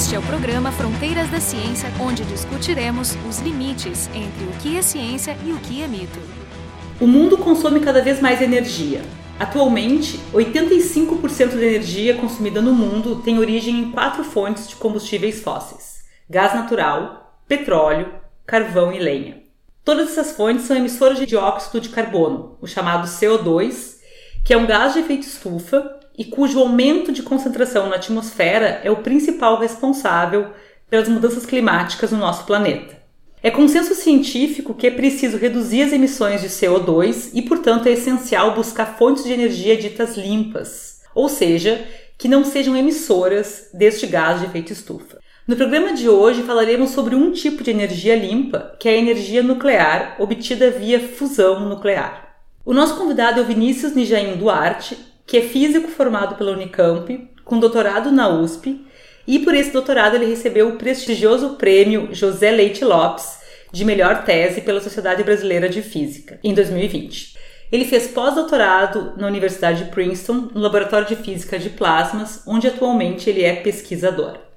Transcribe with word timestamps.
Este 0.00 0.14
é 0.14 0.18
o 0.18 0.22
programa 0.22 0.72
Fronteiras 0.72 1.28
da 1.28 1.38
Ciência, 1.38 1.92
onde 2.00 2.24
discutiremos 2.24 3.18
os 3.28 3.38
limites 3.40 4.08
entre 4.14 4.44
o 4.46 4.52
que 4.58 4.78
é 4.78 4.80
ciência 4.80 5.36
e 5.44 5.52
o 5.52 5.58
que 5.58 5.82
é 5.82 5.86
mito. 5.86 6.18
O 6.98 7.06
mundo 7.06 7.36
consome 7.36 7.80
cada 7.80 8.00
vez 8.00 8.18
mais 8.18 8.40
energia. 8.40 9.02
Atualmente, 9.38 10.18
85% 10.32 11.50
da 11.50 11.66
energia 11.66 12.14
consumida 12.14 12.62
no 12.62 12.72
mundo 12.72 13.16
tem 13.16 13.38
origem 13.38 13.78
em 13.78 13.90
quatro 13.90 14.24
fontes 14.24 14.66
de 14.66 14.76
combustíveis 14.76 15.42
fósseis: 15.42 16.02
gás 16.30 16.54
natural, 16.54 17.38
petróleo, 17.46 18.08
carvão 18.46 18.94
e 18.94 18.98
lenha. 18.98 19.42
Todas 19.84 20.12
essas 20.12 20.34
fontes 20.34 20.64
são 20.64 20.78
emissoras 20.78 21.18
de 21.18 21.26
dióxido 21.26 21.78
de 21.78 21.90
carbono, 21.90 22.56
o 22.62 22.66
chamado 22.66 23.06
CO2, 23.06 23.99
que 24.44 24.52
é 24.52 24.56
um 24.56 24.66
gás 24.66 24.94
de 24.94 25.00
efeito 25.00 25.26
estufa 25.26 25.98
e 26.16 26.24
cujo 26.24 26.58
aumento 26.58 27.12
de 27.12 27.22
concentração 27.22 27.88
na 27.88 27.96
atmosfera 27.96 28.80
é 28.84 28.90
o 28.90 28.96
principal 28.96 29.58
responsável 29.58 30.50
pelas 30.88 31.08
mudanças 31.08 31.46
climáticas 31.46 32.10
no 32.10 32.18
nosso 32.18 32.44
planeta. 32.44 33.00
É 33.42 33.50
consenso 33.50 33.94
científico 33.94 34.74
que 34.74 34.86
é 34.86 34.90
preciso 34.90 35.38
reduzir 35.38 35.82
as 35.82 35.92
emissões 35.92 36.42
de 36.42 36.48
CO2 36.48 37.30
e, 37.32 37.40
portanto, 37.40 37.86
é 37.86 37.92
essencial 37.92 38.54
buscar 38.54 38.98
fontes 38.98 39.24
de 39.24 39.32
energia 39.32 39.76
ditas 39.78 40.16
limpas, 40.16 41.00
ou 41.14 41.26
seja, 41.26 41.82
que 42.18 42.28
não 42.28 42.44
sejam 42.44 42.76
emissoras 42.76 43.70
deste 43.72 44.06
gás 44.06 44.40
de 44.40 44.46
efeito 44.46 44.74
estufa. 44.74 45.20
No 45.48 45.56
programa 45.56 45.94
de 45.94 46.06
hoje 46.06 46.42
falaremos 46.42 46.90
sobre 46.90 47.14
um 47.14 47.32
tipo 47.32 47.64
de 47.64 47.70
energia 47.70 48.14
limpa, 48.14 48.76
que 48.78 48.88
é 48.88 48.92
a 48.92 48.98
energia 48.98 49.42
nuclear 49.42 50.16
obtida 50.18 50.70
via 50.70 51.00
fusão 51.00 51.66
nuclear. 51.66 52.29
O 52.62 52.74
nosso 52.74 52.96
convidado 52.96 53.40
é 53.40 53.42
o 53.42 53.46
Vinícius 53.46 53.94
Nijaim 53.94 54.36
Duarte, 54.36 54.98
que 55.26 55.38
é 55.38 55.40
físico 55.40 55.88
formado 55.88 56.34
pela 56.34 56.52
Unicamp, 56.52 57.30
com 57.42 57.58
doutorado 57.58 58.12
na 58.12 58.28
USP, 58.28 58.84
e 59.26 59.38
por 59.38 59.54
esse 59.54 59.72
doutorado 59.72 60.16
ele 60.16 60.26
recebeu 60.26 60.68
o 60.68 60.76
prestigioso 60.76 61.54
prêmio 61.54 62.10
José 62.12 62.50
Leite 62.50 62.84
Lopes 62.84 63.38
de 63.72 63.84
melhor 63.84 64.24
tese 64.24 64.60
pela 64.60 64.80
Sociedade 64.80 65.22
Brasileira 65.22 65.70
de 65.70 65.80
Física, 65.80 66.38
em 66.44 66.52
2020. 66.52 67.34
Ele 67.72 67.84
fez 67.86 68.08
pós-doutorado 68.08 69.14
na 69.16 69.26
Universidade 69.26 69.84
de 69.84 69.90
Princeton, 69.90 70.50
no 70.52 70.60
Laboratório 70.60 71.06
de 71.06 71.16
Física 71.16 71.58
de 71.58 71.70
Plasmas, 71.70 72.42
onde 72.46 72.66
atualmente 72.66 73.30
ele 73.30 73.42
é 73.42 73.54
pesquisador. 73.54 74.49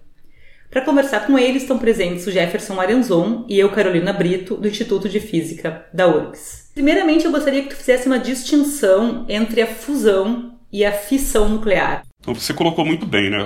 Para 0.74 0.82
conversar 0.82 1.28
com 1.28 1.38
ele 1.38 1.60
estão 1.60 1.78
presentes 1.78 2.26
o 2.26 2.32
Jefferson 2.32 2.82
Arenzon 2.82 3.46
e 3.48 3.60
eu, 3.60 3.70
Carolina 3.70 4.12
Brito, 4.12 4.56
do 4.58 4.68
Instituto 4.68 5.08
de 5.08 5.20
Física 5.20 5.86
da 5.94 6.08
URGS. 6.08 6.72
Primeiramente, 6.74 7.26
eu 7.26 7.32
gostaria 7.32 7.62
que 7.62 7.70
tu 7.70 7.76
fizesse 7.76 8.08
uma 8.08 8.18
distinção 8.18 9.24
entre 9.30 9.62
a 9.62 9.68
fusão 9.68 10.58
e 10.72 10.84
a 10.84 10.92
fissão 10.92 11.48
nuclear. 11.48 12.02
Então, 12.20 12.34
você 12.34 12.56
colocou 12.56 12.84
muito 12.84 13.06
bem, 13.06 13.30
né? 13.30 13.38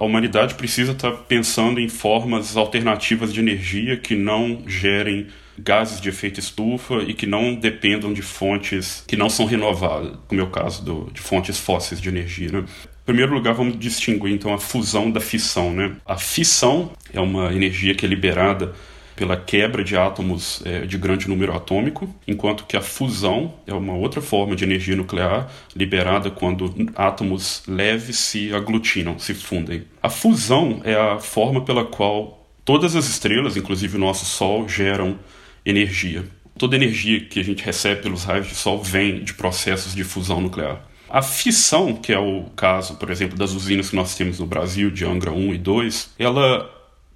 A, 0.00 0.02
humanidade 0.02 0.54
precisa 0.54 0.92
estar 0.92 1.12
pensando 1.28 1.78
em 1.80 1.88
formas 1.88 2.56
alternativas 2.56 3.30
de 3.30 3.40
energia 3.40 3.98
que 3.98 4.14
não 4.14 4.62
gerem 4.66 5.26
gases 5.58 6.00
de 6.00 6.08
efeito 6.08 6.40
estufa 6.40 7.02
e 7.06 7.12
que 7.12 7.26
não 7.26 7.54
dependam 7.54 8.10
de 8.10 8.22
fontes 8.22 9.04
que 9.06 9.18
não 9.18 9.28
são 9.28 9.44
renováveis, 9.44 10.16
como 10.26 10.40
é 10.40 10.44
o 10.44 10.50
caso 10.50 10.82
do, 10.82 11.10
de 11.12 11.20
fontes 11.20 11.58
fósseis 11.58 12.00
de 12.00 12.08
energia. 12.08 12.50
Né? 12.50 12.64
Primeiro 13.10 13.34
lugar, 13.34 13.54
vamos 13.54 13.76
distinguir 13.76 14.32
então 14.32 14.54
a 14.54 14.58
fusão 14.58 15.10
da 15.10 15.20
fissão. 15.20 15.72
Né? 15.72 15.96
A 16.06 16.16
fissão 16.16 16.92
é 17.12 17.18
uma 17.18 17.52
energia 17.52 17.92
que 17.92 18.06
é 18.06 18.08
liberada 18.08 18.72
pela 19.16 19.36
quebra 19.36 19.82
de 19.82 19.96
átomos 19.96 20.62
é, 20.64 20.86
de 20.86 20.96
grande 20.96 21.28
número 21.28 21.52
atômico, 21.52 22.08
enquanto 22.24 22.64
que 22.66 22.76
a 22.76 22.80
fusão 22.80 23.52
é 23.66 23.74
uma 23.74 23.94
outra 23.94 24.22
forma 24.22 24.54
de 24.54 24.62
energia 24.62 24.94
nuclear 24.94 25.50
liberada 25.74 26.30
quando 26.30 26.72
átomos 26.94 27.64
leves 27.66 28.16
se 28.16 28.54
aglutinam, 28.54 29.18
se 29.18 29.34
fundem. 29.34 29.82
A 30.00 30.08
fusão 30.08 30.80
é 30.84 30.94
a 30.94 31.18
forma 31.18 31.64
pela 31.64 31.84
qual 31.84 32.48
todas 32.64 32.94
as 32.94 33.08
estrelas, 33.08 33.56
inclusive 33.56 33.96
o 33.96 34.00
nosso 34.00 34.24
Sol, 34.24 34.68
geram 34.68 35.18
energia. 35.66 36.24
Toda 36.56 36.76
energia 36.76 37.24
que 37.24 37.40
a 37.40 37.44
gente 37.44 37.64
recebe 37.64 38.02
pelos 38.02 38.22
raios 38.22 38.46
de 38.46 38.54
Sol 38.54 38.80
vem 38.80 39.24
de 39.24 39.34
processos 39.34 39.96
de 39.96 40.04
fusão 40.04 40.40
nuclear. 40.40 40.88
A 41.10 41.22
fissão, 41.22 41.94
que 41.94 42.12
é 42.12 42.18
o 42.18 42.44
caso, 42.54 42.94
por 42.94 43.10
exemplo, 43.10 43.36
das 43.36 43.52
usinas 43.52 43.90
que 43.90 43.96
nós 43.96 44.14
temos 44.14 44.38
no 44.38 44.46
Brasil, 44.46 44.90
de 44.90 45.04
Angra 45.04 45.32
1 45.32 45.54
e 45.54 45.58
2, 45.58 46.10
ela 46.18 46.70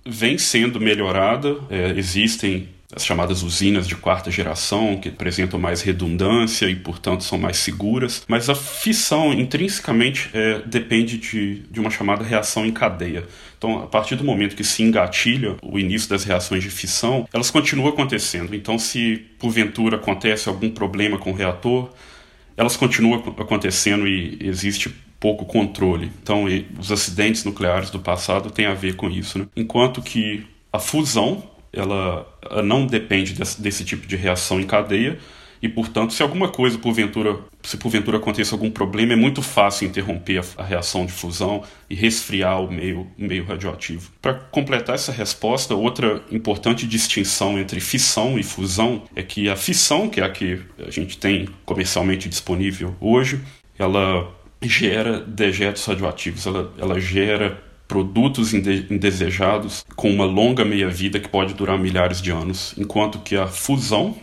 vem 0.04 0.36
sendo 0.36 0.80
melhorada. 0.80 1.56
É, 1.70 1.90
existem 1.96 2.68
as 2.94 3.04
chamadas 3.04 3.42
usinas 3.42 3.86
de 3.86 3.96
quarta 3.96 4.30
geração, 4.30 4.96
que 4.96 5.08
apresentam 5.08 5.58
mais 5.58 5.82
redundância 5.82 6.66
e, 6.66 6.76
portanto, 6.76 7.24
são 7.24 7.38
mais 7.38 7.56
seguras, 7.56 8.24
mas 8.28 8.48
a 8.48 8.54
fissão 8.54 9.32
intrinsecamente 9.32 10.30
é, 10.32 10.60
depende 10.64 11.18
de, 11.18 11.60
de 11.70 11.80
uma 11.80 11.90
chamada 11.90 12.22
reação 12.22 12.64
em 12.64 12.72
cadeia. 12.72 13.24
Então, 13.58 13.78
a 13.82 13.86
partir 13.86 14.16
do 14.16 14.24
momento 14.24 14.54
que 14.54 14.64
se 14.64 14.82
engatilha 14.82 15.56
o 15.62 15.78
início 15.78 16.08
das 16.08 16.24
reações 16.24 16.62
de 16.62 16.70
fissão, 16.70 17.28
elas 17.32 17.50
continuam 17.50 17.88
acontecendo. 17.88 18.54
Então, 18.54 18.78
se 18.78 19.24
porventura 19.38 19.96
acontece 19.96 20.48
algum 20.48 20.70
problema 20.70 21.18
com 21.18 21.30
o 21.30 21.34
reator, 21.34 21.90
elas 22.56 22.76
continuam 22.76 23.14
acontecendo 23.38 24.06
e 24.06 24.38
existe 24.40 24.94
pouco 25.18 25.44
controle. 25.44 26.10
Então, 26.22 26.44
os 26.78 26.92
acidentes 26.92 27.44
nucleares 27.44 27.90
do 27.90 27.98
passado 27.98 28.50
têm 28.50 28.66
a 28.66 28.74
ver 28.74 28.94
com 28.94 29.08
isso. 29.08 29.38
Né? 29.38 29.46
Enquanto 29.56 30.02
que 30.02 30.46
a 30.72 30.78
fusão 30.78 31.42
ela 31.72 32.26
não 32.62 32.86
depende 32.86 33.32
desse, 33.32 33.60
desse, 33.60 33.84
tipo 33.84 34.06
de 34.06 34.16
reação 34.16 34.60
em 34.60 34.66
cadeia 34.66 35.18
e, 35.64 35.68
portanto, 35.70 36.12
se 36.12 36.22
alguma 36.22 36.46
coisa 36.46 36.76
porventura, 36.76 37.38
se 37.62 37.78
porventura 37.78 38.18
aconteça 38.18 38.54
algum 38.54 38.70
problema, 38.70 39.14
é 39.14 39.16
muito 39.16 39.40
fácil 39.40 39.88
interromper 39.88 40.42
a, 40.58 40.62
a 40.62 40.62
reação 40.62 41.06
de 41.06 41.12
fusão 41.12 41.62
e 41.88 41.94
resfriar 41.94 42.60
o 42.60 42.70
meio, 42.70 43.06
meio 43.16 43.46
radioativo. 43.46 44.10
Para 44.20 44.34
completar 44.34 44.94
essa 44.94 45.10
resposta, 45.10 45.74
outra 45.74 46.22
importante 46.30 46.86
distinção 46.86 47.58
entre 47.58 47.80
fissão 47.80 48.38
e 48.38 48.42
fusão 48.42 49.04
é 49.16 49.22
que 49.22 49.48
a 49.48 49.56
fissão, 49.56 50.10
que 50.10 50.20
é 50.20 50.24
a 50.24 50.28
que 50.28 50.60
a 50.86 50.90
gente 50.90 51.16
tem 51.16 51.48
comercialmente 51.64 52.28
disponível 52.28 52.94
hoje, 53.00 53.40
ela 53.78 54.30
gera 54.60 55.18
dejetos 55.18 55.86
radioativos, 55.86 56.46
ela, 56.46 56.74
ela 56.78 57.00
gera 57.00 57.58
produtos 57.88 58.52
indesejados 58.52 59.82
com 59.96 60.10
uma 60.10 60.26
longa 60.26 60.62
meia-vida 60.62 61.18
que 61.18 61.28
pode 61.28 61.54
durar 61.54 61.78
milhares 61.78 62.20
de 62.20 62.30
anos, 62.30 62.74
enquanto 62.76 63.18
que 63.20 63.34
a 63.34 63.46
fusão 63.46 64.14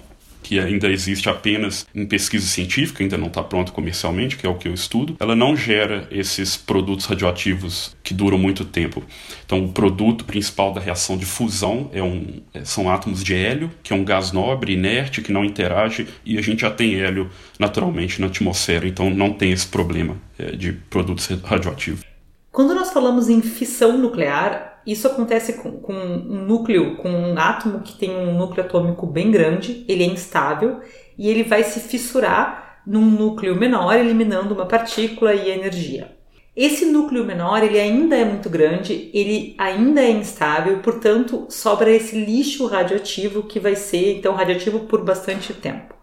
que 0.41 0.59
ainda 0.59 0.89
existe 0.89 1.29
apenas 1.29 1.87
em 1.93 2.05
pesquisa 2.05 2.45
científica, 2.45 3.03
ainda 3.03 3.17
não 3.17 3.27
está 3.27 3.43
pronta 3.43 3.71
comercialmente, 3.71 4.37
que 4.37 4.45
é 4.45 4.49
o 4.49 4.55
que 4.55 4.67
eu 4.67 4.73
estudo, 4.73 5.15
ela 5.19 5.35
não 5.35 5.55
gera 5.55 6.07
esses 6.11 6.57
produtos 6.57 7.05
radioativos 7.05 7.95
que 8.03 8.13
duram 8.13 8.37
muito 8.37 8.65
tempo. 8.65 9.03
Então, 9.45 9.63
o 9.63 9.69
produto 9.69 10.25
principal 10.25 10.73
da 10.73 10.81
reação 10.81 11.17
de 11.17 11.25
fusão 11.25 11.89
é 11.93 12.01
um, 12.01 12.41
é, 12.53 12.63
são 12.63 12.89
átomos 12.89 13.23
de 13.23 13.33
hélio, 13.33 13.71
que 13.83 13.93
é 13.93 13.95
um 13.95 14.03
gás 14.03 14.31
nobre, 14.31 14.73
inerte, 14.73 15.21
que 15.21 15.31
não 15.31 15.45
interage, 15.45 16.07
e 16.25 16.37
a 16.37 16.41
gente 16.41 16.61
já 16.61 16.71
tem 16.71 16.99
hélio 17.01 17.29
naturalmente 17.59 18.19
na 18.19 18.27
atmosfera, 18.27 18.87
então 18.87 19.09
não 19.09 19.33
tem 19.33 19.51
esse 19.51 19.67
problema 19.67 20.17
é, 20.37 20.51
de 20.51 20.73
produtos 20.73 21.27
radioativos. 21.43 22.03
Quando 22.51 22.75
nós 22.75 22.91
falamos 22.91 23.29
em 23.29 23.41
fissão 23.41 23.97
nuclear, 23.97 24.70
isso 24.85 25.07
acontece 25.07 25.53
com, 25.53 25.71
com, 25.73 25.93
um 25.93 26.45
núcleo, 26.45 26.97
com 26.97 27.09
um 27.09 27.37
átomo 27.37 27.81
que 27.81 27.93
tem 27.93 28.09
um 28.09 28.37
núcleo 28.37 28.65
atômico 28.65 29.05
bem 29.05 29.31
grande, 29.31 29.85
ele 29.87 30.03
é 30.03 30.07
instável 30.07 30.81
e 31.17 31.29
ele 31.29 31.43
vai 31.43 31.63
se 31.63 31.79
fissurar 31.79 32.81
num 32.85 33.05
núcleo 33.05 33.55
menor, 33.55 33.95
eliminando 33.95 34.55
uma 34.55 34.65
partícula 34.65 35.33
e 35.33 35.51
energia. 35.51 36.15
Esse 36.55 36.85
núcleo 36.85 37.23
menor, 37.23 37.63
ele 37.63 37.79
ainda 37.79 38.17
é 38.17 38.25
muito 38.25 38.49
grande, 38.49 39.09
ele 39.13 39.55
ainda 39.57 40.01
é 40.01 40.09
instável, 40.09 40.79
portanto, 40.79 41.45
sobra 41.49 41.89
esse 41.89 42.25
lixo 42.25 42.65
radioativo 42.65 43.43
que 43.43 43.59
vai 43.59 43.75
ser 43.75 44.17
então 44.17 44.33
radioativo 44.33 44.81
por 44.81 45.03
bastante 45.03 45.53
tempo. 45.53 45.95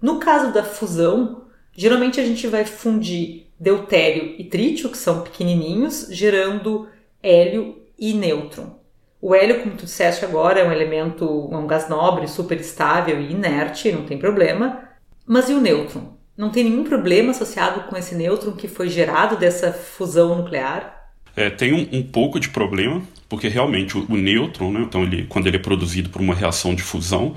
No 0.00 0.18
caso 0.18 0.52
da 0.52 0.62
fusão, 0.62 1.44
geralmente 1.72 2.20
a 2.20 2.24
gente 2.24 2.46
vai 2.46 2.64
fundir 2.64 3.46
deutério 3.58 4.34
e 4.38 4.44
trítio, 4.44 4.90
que 4.90 4.98
são 4.98 5.22
pequenininhos, 5.22 6.08
gerando 6.10 6.88
hélio 7.22 7.76
e 7.98 8.14
nêutron. 8.14 8.78
O 9.20 9.34
hélio, 9.34 9.60
como 9.60 9.74
tu 9.74 9.84
disseste 9.84 10.24
agora, 10.24 10.60
é 10.60 10.68
um 10.68 10.72
elemento, 10.72 11.48
é 11.50 11.56
um 11.56 11.66
gás 11.66 11.88
nobre, 11.88 12.28
super 12.28 12.60
estável 12.60 13.20
e 13.20 13.32
inerte, 13.32 13.90
não 13.90 14.04
tem 14.04 14.16
problema. 14.16 14.80
Mas 15.26 15.48
e 15.48 15.54
o 15.54 15.60
nêutron? 15.60 16.16
Não 16.36 16.50
tem 16.50 16.64
nenhum 16.64 16.84
problema 16.84 17.32
associado 17.32 17.88
com 17.88 17.96
esse 17.96 18.14
nêutron 18.14 18.52
que 18.52 18.68
foi 18.68 18.88
gerado 18.88 19.36
dessa 19.36 19.72
fusão 19.72 20.36
nuclear? 20.36 21.10
É, 21.34 21.50
tem 21.50 21.72
um, 21.72 21.98
um, 21.98 22.02
pouco 22.02 22.38
de 22.38 22.48
problema, 22.48 23.02
porque 23.28 23.48
realmente 23.48 23.98
o, 23.98 24.06
o 24.08 24.16
nêutron, 24.16 24.70
né, 24.70 24.80
então 24.80 25.02
ele, 25.02 25.26
quando 25.28 25.48
ele 25.48 25.56
é 25.56 25.60
produzido 25.60 26.10
por 26.10 26.22
uma 26.22 26.34
reação 26.34 26.74
de 26.74 26.82
fusão, 26.82 27.34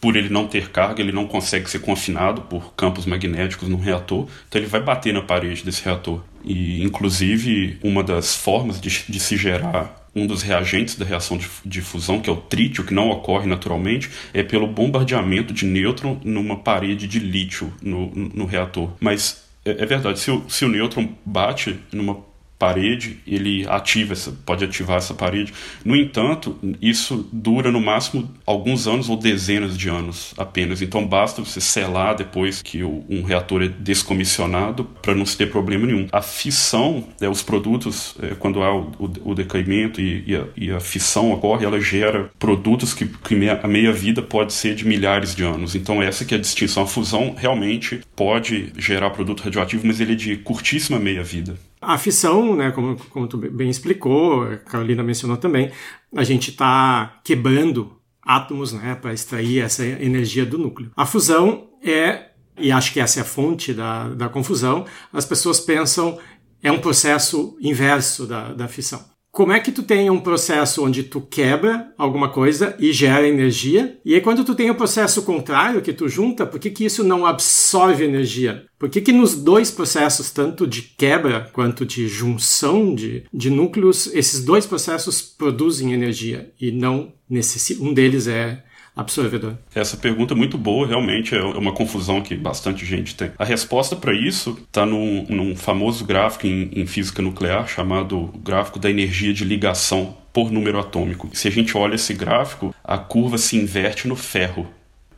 por 0.00 0.16
ele 0.16 0.28
não 0.28 0.46
ter 0.46 0.70
carga, 0.70 1.02
ele 1.02 1.12
não 1.12 1.26
consegue 1.26 1.68
ser 1.68 1.80
confinado 1.80 2.42
por 2.42 2.74
campos 2.74 3.04
magnéticos 3.04 3.68
no 3.68 3.76
reator, 3.76 4.28
então 4.48 4.60
ele 4.60 4.68
vai 4.68 4.80
bater 4.80 5.12
na 5.12 5.22
parede 5.22 5.64
desse 5.64 5.84
reator. 5.84 6.22
E, 6.44 6.82
inclusive, 6.82 7.78
uma 7.82 8.02
das 8.02 8.36
formas 8.36 8.80
de, 8.80 9.04
de 9.08 9.20
se 9.20 9.36
gerar 9.36 10.08
um 10.14 10.26
dos 10.26 10.42
reagentes 10.42 10.94
da 10.94 11.04
reação 11.04 11.36
de, 11.36 11.48
de, 11.64 11.80
fusão, 11.80 12.20
que 12.20 12.30
é 12.30 12.32
o 12.32 12.36
trítio, 12.36 12.84
que 12.84 12.94
não 12.94 13.10
ocorre 13.10 13.46
naturalmente, 13.46 14.10
é 14.32 14.42
pelo 14.42 14.66
bombardeamento 14.66 15.52
de 15.52 15.64
nêutron 15.64 16.20
numa 16.24 16.56
parede 16.56 17.06
de 17.06 17.18
lítio 17.18 17.72
no, 17.82 18.10
no 18.14 18.44
reator. 18.46 18.90
Mas 19.00 19.44
é, 19.64 19.82
é 19.82 19.86
verdade, 19.86 20.18
se 20.18 20.30
o, 20.30 20.44
se 20.48 20.64
o 20.64 20.68
nêutron 20.68 21.08
bate 21.24 21.78
numa 21.92 22.16
parede, 22.58 23.18
ele 23.26 23.64
ativa 23.68 24.12
essa, 24.12 24.32
pode 24.44 24.64
ativar 24.64 24.96
essa 24.96 25.14
parede. 25.14 25.54
No 25.84 25.94
entanto, 25.94 26.58
isso 26.82 27.28
dura 27.32 27.70
no 27.70 27.80
máximo 27.80 28.28
alguns 28.44 28.88
anos 28.88 29.08
ou 29.08 29.16
dezenas 29.16 29.78
de 29.78 29.88
anos 29.88 30.34
apenas. 30.36 30.82
Então 30.82 31.06
basta 31.06 31.42
você 31.42 31.60
selar 31.60 32.16
depois 32.16 32.60
que 32.60 32.82
um 32.82 33.22
reator 33.22 33.62
é 33.62 33.68
descomissionado 33.68 34.84
para 34.84 35.14
não 35.14 35.24
se 35.24 35.36
ter 35.36 35.50
problema 35.50 35.86
nenhum. 35.86 36.08
A 36.10 36.20
fissão, 36.20 37.06
é, 37.20 37.28
os 37.28 37.42
produtos, 37.42 38.16
é, 38.20 38.34
quando 38.34 38.62
há 38.62 38.74
o, 38.74 38.90
o, 38.98 39.30
o 39.30 39.34
decaimento 39.34 40.00
e, 40.00 40.24
e, 40.26 40.36
a, 40.36 40.44
e, 40.56 40.70
a, 40.72 40.80
fissão 40.80 41.30
ocorre, 41.30 41.64
ela 41.64 41.80
gera 41.80 42.30
produtos 42.38 42.92
que, 42.92 43.06
que 43.06 43.36
meia, 43.36 43.60
a 43.62 43.68
meia-vida 43.68 44.20
pode 44.20 44.52
ser 44.52 44.74
de 44.74 44.86
milhares 44.86 45.34
de 45.34 45.44
anos. 45.44 45.76
Então 45.76 46.02
essa 46.02 46.24
que 46.24 46.34
é 46.34 46.38
a 46.38 46.40
distinção. 46.40 46.82
A 46.82 46.86
fusão 46.86 47.34
realmente 47.36 48.00
pode 48.16 48.72
gerar 48.76 49.10
produto 49.10 49.42
radioativo, 49.42 49.86
mas 49.86 50.00
ele 50.00 50.12
é 50.12 50.16
de 50.16 50.36
curtíssima 50.36 50.98
meia-vida. 50.98 51.56
A 51.80 51.96
fissão, 51.96 52.56
né, 52.56 52.70
como, 52.72 52.96
como 53.10 53.26
tu 53.26 53.36
bem 53.36 53.70
explicou, 53.70 54.42
a 54.42 54.56
Carolina 54.56 55.02
mencionou 55.02 55.36
também, 55.36 55.70
a 56.14 56.24
gente 56.24 56.50
está 56.50 57.20
quebrando 57.24 57.96
átomos 58.22 58.72
né, 58.72 58.94
para 58.94 59.14
extrair 59.14 59.60
essa 59.60 59.84
energia 59.84 60.44
do 60.44 60.58
núcleo. 60.58 60.90
A 60.96 61.06
fusão 61.06 61.68
é, 61.82 62.30
e 62.58 62.72
acho 62.72 62.92
que 62.92 63.00
essa 63.00 63.20
é 63.20 63.22
a 63.22 63.24
fonte 63.24 63.72
da, 63.72 64.08
da 64.08 64.28
confusão, 64.28 64.84
as 65.12 65.24
pessoas 65.24 65.60
pensam 65.60 66.18
é 66.62 66.72
um 66.72 66.80
processo 66.80 67.56
inverso 67.60 68.26
da, 68.26 68.52
da 68.52 68.68
fissão. 68.68 69.04
Como 69.38 69.52
é 69.52 69.60
que 69.60 69.70
tu 69.70 69.84
tem 69.84 70.10
um 70.10 70.18
processo 70.18 70.84
onde 70.84 71.04
tu 71.04 71.20
quebra 71.20 71.92
alguma 71.96 72.28
coisa 72.28 72.74
e 72.76 72.92
gera 72.92 73.28
energia? 73.28 73.96
E 74.04 74.12
aí 74.12 74.20
quando 74.20 74.42
tu 74.42 74.52
tem 74.52 74.68
o 74.68 74.74
processo 74.74 75.22
contrário, 75.22 75.80
que 75.80 75.92
tu 75.92 76.08
junta, 76.08 76.44
por 76.44 76.58
que, 76.58 76.70
que 76.70 76.84
isso 76.84 77.04
não 77.04 77.24
absorve 77.24 78.04
energia? 78.04 78.64
Por 78.76 78.90
que, 78.90 79.00
que 79.00 79.12
nos 79.12 79.36
dois 79.36 79.70
processos, 79.70 80.32
tanto 80.32 80.66
de 80.66 80.82
quebra 80.82 81.48
quanto 81.52 81.86
de 81.86 82.08
junção 82.08 82.92
de, 82.92 83.26
de 83.32 83.48
núcleos, 83.48 84.12
esses 84.12 84.44
dois 84.44 84.66
processos 84.66 85.22
produzem 85.22 85.92
energia 85.92 86.52
e 86.60 86.72
não 86.72 87.12
necessitam? 87.30 87.86
Um 87.86 87.94
deles 87.94 88.26
é 88.26 88.64
absorvedor? 88.98 89.54
Essa 89.74 89.96
pergunta 89.96 90.34
é 90.34 90.36
muito 90.36 90.58
boa, 90.58 90.86
realmente 90.86 91.34
é 91.34 91.40
uma 91.40 91.72
confusão 91.72 92.20
que 92.20 92.34
bastante 92.34 92.84
gente 92.84 93.14
tem. 93.14 93.30
A 93.38 93.44
resposta 93.44 93.94
para 93.94 94.12
isso 94.12 94.58
está 94.66 94.84
num, 94.84 95.24
num, 95.28 95.56
famoso 95.56 96.04
gráfico 96.04 96.46
em, 96.46 96.70
em 96.72 96.86
física 96.86 97.22
nuclear 97.22 97.68
chamado 97.68 98.32
gráfico 98.42 98.78
da 98.78 98.90
energia 98.90 99.32
de 99.32 99.44
ligação 99.44 100.16
por 100.32 100.50
número 100.50 100.78
atômico. 100.78 101.30
Se 101.32 101.48
a 101.48 101.50
gente 101.50 101.76
olha 101.76 101.94
esse 101.94 102.12
gráfico, 102.12 102.74
a 102.82 102.98
curva 102.98 103.38
se 103.38 103.56
inverte 103.56 104.06
no 104.08 104.16
ferro 104.16 104.66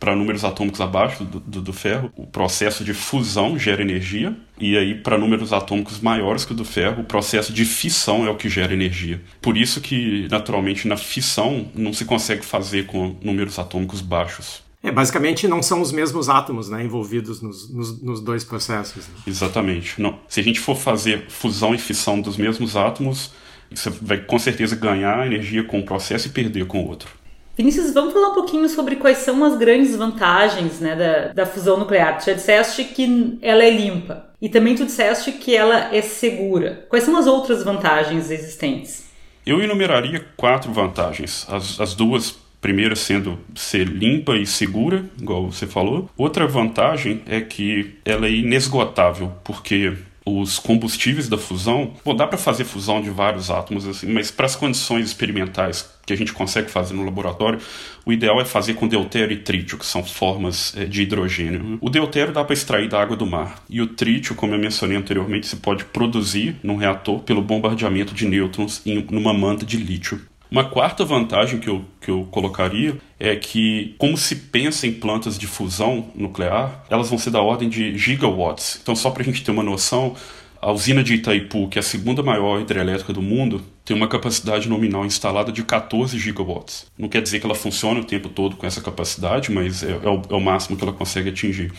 para 0.00 0.16
números 0.16 0.44
atômicos 0.44 0.80
abaixo 0.80 1.22
do, 1.22 1.38
do, 1.38 1.60
do, 1.60 1.72
ferro, 1.74 2.10
o 2.16 2.26
processo 2.26 2.82
de 2.82 2.94
fusão 2.94 3.58
gera 3.58 3.82
energia, 3.82 4.34
e 4.58 4.76
aí 4.76 4.94
para 4.94 5.18
números 5.18 5.52
atômicos 5.52 6.00
maiores 6.00 6.46
que 6.46 6.52
o 6.52 6.54
do 6.54 6.64
ferro, 6.64 7.02
o 7.02 7.04
processo 7.04 7.52
de 7.52 7.66
fissão 7.66 8.26
é 8.26 8.30
o 8.30 8.34
que 8.34 8.48
gera 8.48 8.72
energia. 8.72 9.20
Por 9.42 9.58
isso 9.58 9.78
que, 9.80 10.26
naturalmente, 10.30 10.88
na 10.88 10.96
fissão 10.96 11.68
não 11.74 11.92
se 11.92 12.06
consegue 12.06 12.44
fazer 12.44 12.86
com 12.86 13.14
números 13.22 13.58
atômicos 13.58 14.00
baixos. 14.00 14.62
É, 14.82 14.90
basicamente 14.90 15.46
não 15.46 15.62
são 15.62 15.82
os 15.82 15.92
mesmos 15.92 16.30
átomos 16.30 16.70
né, 16.70 16.82
envolvidos 16.82 17.42
nos, 17.42 17.68
nos, 17.68 18.02
nos 18.02 18.20
dois 18.22 18.42
processos. 18.42 19.06
Né? 19.06 19.14
Exatamente. 19.26 20.00
Não. 20.00 20.18
Se 20.26 20.40
a 20.40 20.42
gente 20.42 20.58
for 20.58 20.74
fazer 20.74 21.26
fusão 21.28 21.74
e 21.74 21.78
fissão 21.78 22.18
dos 22.18 22.38
mesmos 22.38 22.74
átomos, 22.76 23.30
você 23.70 23.90
vai 23.90 24.18
com 24.18 24.38
certeza 24.38 24.74
ganhar 24.74 25.26
energia 25.26 25.62
com 25.62 25.80
um 25.80 25.82
processo 25.82 26.28
e 26.28 26.30
perder 26.30 26.64
com 26.64 26.82
o 26.82 26.88
outro. 26.88 27.19
Vinícius, 27.60 27.92
vamos 27.92 28.14
falar 28.14 28.28
um 28.28 28.34
pouquinho 28.34 28.66
sobre 28.70 28.96
quais 28.96 29.18
são 29.18 29.44
as 29.44 29.54
grandes 29.54 29.94
vantagens 29.94 30.80
né, 30.80 30.96
da, 30.96 31.32
da 31.34 31.44
fusão 31.44 31.78
nuclear. 31.78 32.16
Tu 32.16 32.24
já 32.24 32.32
disseste 32.32 32.84
que 32.84 33.38
ela 33.42 33.62
é 33.62 33.68
limpa 33.68 34.30
e 34.40 34.48
também 34.48 34.74
tu 34.74 34.86
disseste 34.86 35.32
que 35.32 35.54
ela 35.54 35.94
é 35.94 36.00
segura. 36.00 36.86
Quais 36.88 37.04
são 37.04 37.14
as 37.18 37.26
outras 37.26 37.62
vantagens 37.62 38.30
existentes? 38.30 39.10
Eu 39.44 39.62
enumeraria 39.62 40.24
quatro 40.38 40.72
vantagens. 40.72 41.46
As, 41.50 41.78
as 41.78 41.92
duas 41.92 42.34
primeiras 42.62 43.00
sendo 43.00 43.38
ser 43.54 43.86
limpa 43.86 44.36
e 44.36 44.46
segura, 44.46 45.04
igual 45.20 45.50
você 45.50 45.66
falou. 45.66 46.08
Outra 46.16 46.46
vantagem 46.46 47.20
é 47.26 47.42
que 47.42 47.94
ela 48.06 48.26
é 48.26 48.30
inesgotável, 48.30 49.34
porque 49.44 49.92
os 50.24 50.58
combustíveis 50.58 51.28
da 51.28 51.38
fusão, 51.38 51.94
bom, 52.04 52.14
dá 52.14 52.26
para 52.26 52.38
fazer 52.38 52.64
fusão 52.64 53.00
de 53.00 53.10
vários 53.10 53.50
átomos 53.50 53.86
assim, 53.86 54.12
mas 54.12 54.30
para 54.30 54.46
as 54.46 54.54
condições 54.54 55.06
experimentais 55.06 55.88
que 56.04 56.12
a 56.12 56.16
gente 56.16 56.32
consegue 56.32 56.70
fazer 56.70 56.94
no 56.94 57.04
laboratório, 57.04 57.60
o 58.04 58.12
ideal 58.12 58.40
é 58.40 58.44
fazer 58.44 58.74
com 58.74 58.88
deutério 58.88 59.32
e 59.32 59.38
trítio, 59.38 59.78
que 59.78 59.86
são 59.86 60.02
formas 60.02 60.74
é, 60.76 60.84
de 60.84 61.02
hidrogênio. 61.02 61.78
O 61.80 61.88
deutério 61.88 62.32
dá 62.32 62.44
para 62.44 62.54
extrair 62.54 62.88
da 62.88 63.00
água 63.00 63.16
do 63.16 63.26
mar, 63.26 63.62
e 63.68 63.80
o 63.80 63.86
trítio, 63.86 64.34
como 64.34 64.54
eu 64.54 64.58
mencionei 64.58 64.96
anteriormente, 64.96 65.46
se 65.46 65.56
pode 65.56 65.84
produzir 65.84 66.56
num 66.62 66.76
reator 66.76 67.20
pelo 67.20 67.42
bombardeamento 67.42 68.12
de 68.12 68.26
nêutrons 68.26 68.82
em 68.84 69.06
uma 69.10 69.32
manta 69.32 69.64
de 69.64 69.76
lítio. 69.76 70.20
Uma 70.50 70.64
quarta 70.64 71.04
vantagem 71.04 71.60
que 71.60 71.68
eu, 71.68 71.84
que 72.00 72.10
eu 72.10 72.26
colocaria 72.28 72.96
é 73.20 73.36
que, 73.36 73.94
como 73.98 74.16
se 74.16 74.34
pensa 74.34 74.84
em 74.84 74.92
plantas 74.92 75.38
de 75.38 75.46
fusão 75.46 76.08
nuclear, 76.12 76.84
elas 76.90 77.08
vão 77.08 77.18
ser 77.18 77.30
da 77.30 77.40
ordem 77.40 77.68
de 77.68 77.96
gigawatts. 77.96 78.80
Então, 78.82 78.96
só 78.96 79.10
para 79.10 79.22
a 79.22 79.24
gente 79.24 79.44
ter 79.44 79.52
uma 79.52 79.62
noção, 79.62 80.16
a 80.60 80.72
usina 80.72 81.04
de 81.04 81.14
Itaipu, 81.14 81.68
que 81.68 81.78
é 81.78 81.80
a 81.80 81.84
segunda 81.84 82.20
maior 82.20 82.60
hidrelétrica 82.60 83.12
do 83.12 83.22
mundo, 83.22 83.62
tem 83.84 83.96
uma 83.96 84.08
capacidade 84.08 84.68
nominal 84.68 85.06
instalada 85.06 85.52
de 85.52 85.62
14 85.62 86.18
gigawatts. 86.18 86.86
Não 86.98 87.08
quer 87.08 87.22
dizer 87.22 87.38
que 87.38 87.46
ela 87.46 87.54
funcione 87.54 88.00
o 88.00 88.04
tempo 88.04 88.28
todo 88.28 88.56
com 88.56 88.66
essa 88.66 88.80
capacidade, 88.80 89.52
mas 89.52 89.84
é, 89.84 89.92
é, 89.92 90.08
o, 90.08 90.20
é 90.28 90.34
o, 90.34 90.40
máximo 90.40 90.76
que 90.76 90.82
ela 90.82 90.92
consegue 90.92 91.28
atingir. 91.28 91.72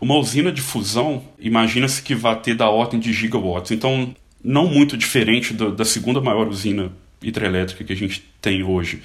Uma 0.00 0.16
usina 0.16 0.50
de 0.50 0.62
fusão, 0.62 1.22
imagina-se 1.38 2.02
que 2.02 2.14
vai 2.14 2.40
ter 2.40 2.54
da 2.54 2.70
ordem 2.70 2.98
de 2.98 3.12
gigawatts. 3.12 3.70
Então, 3.70 4.14
não 4.42 4.66
muito 4.66 4.96
diferente 4.96 5.52
da 5.52 5.84
segunda 5.84 6.22
maior 6.22 6.48
usina 6.48 6.90
hidrelétrica 7.24 7.84
que 7.84 7.92
a 7.92 7.96
gente 7.96 8.24
tem 8.40 8.62
hoje. 8.62 9.02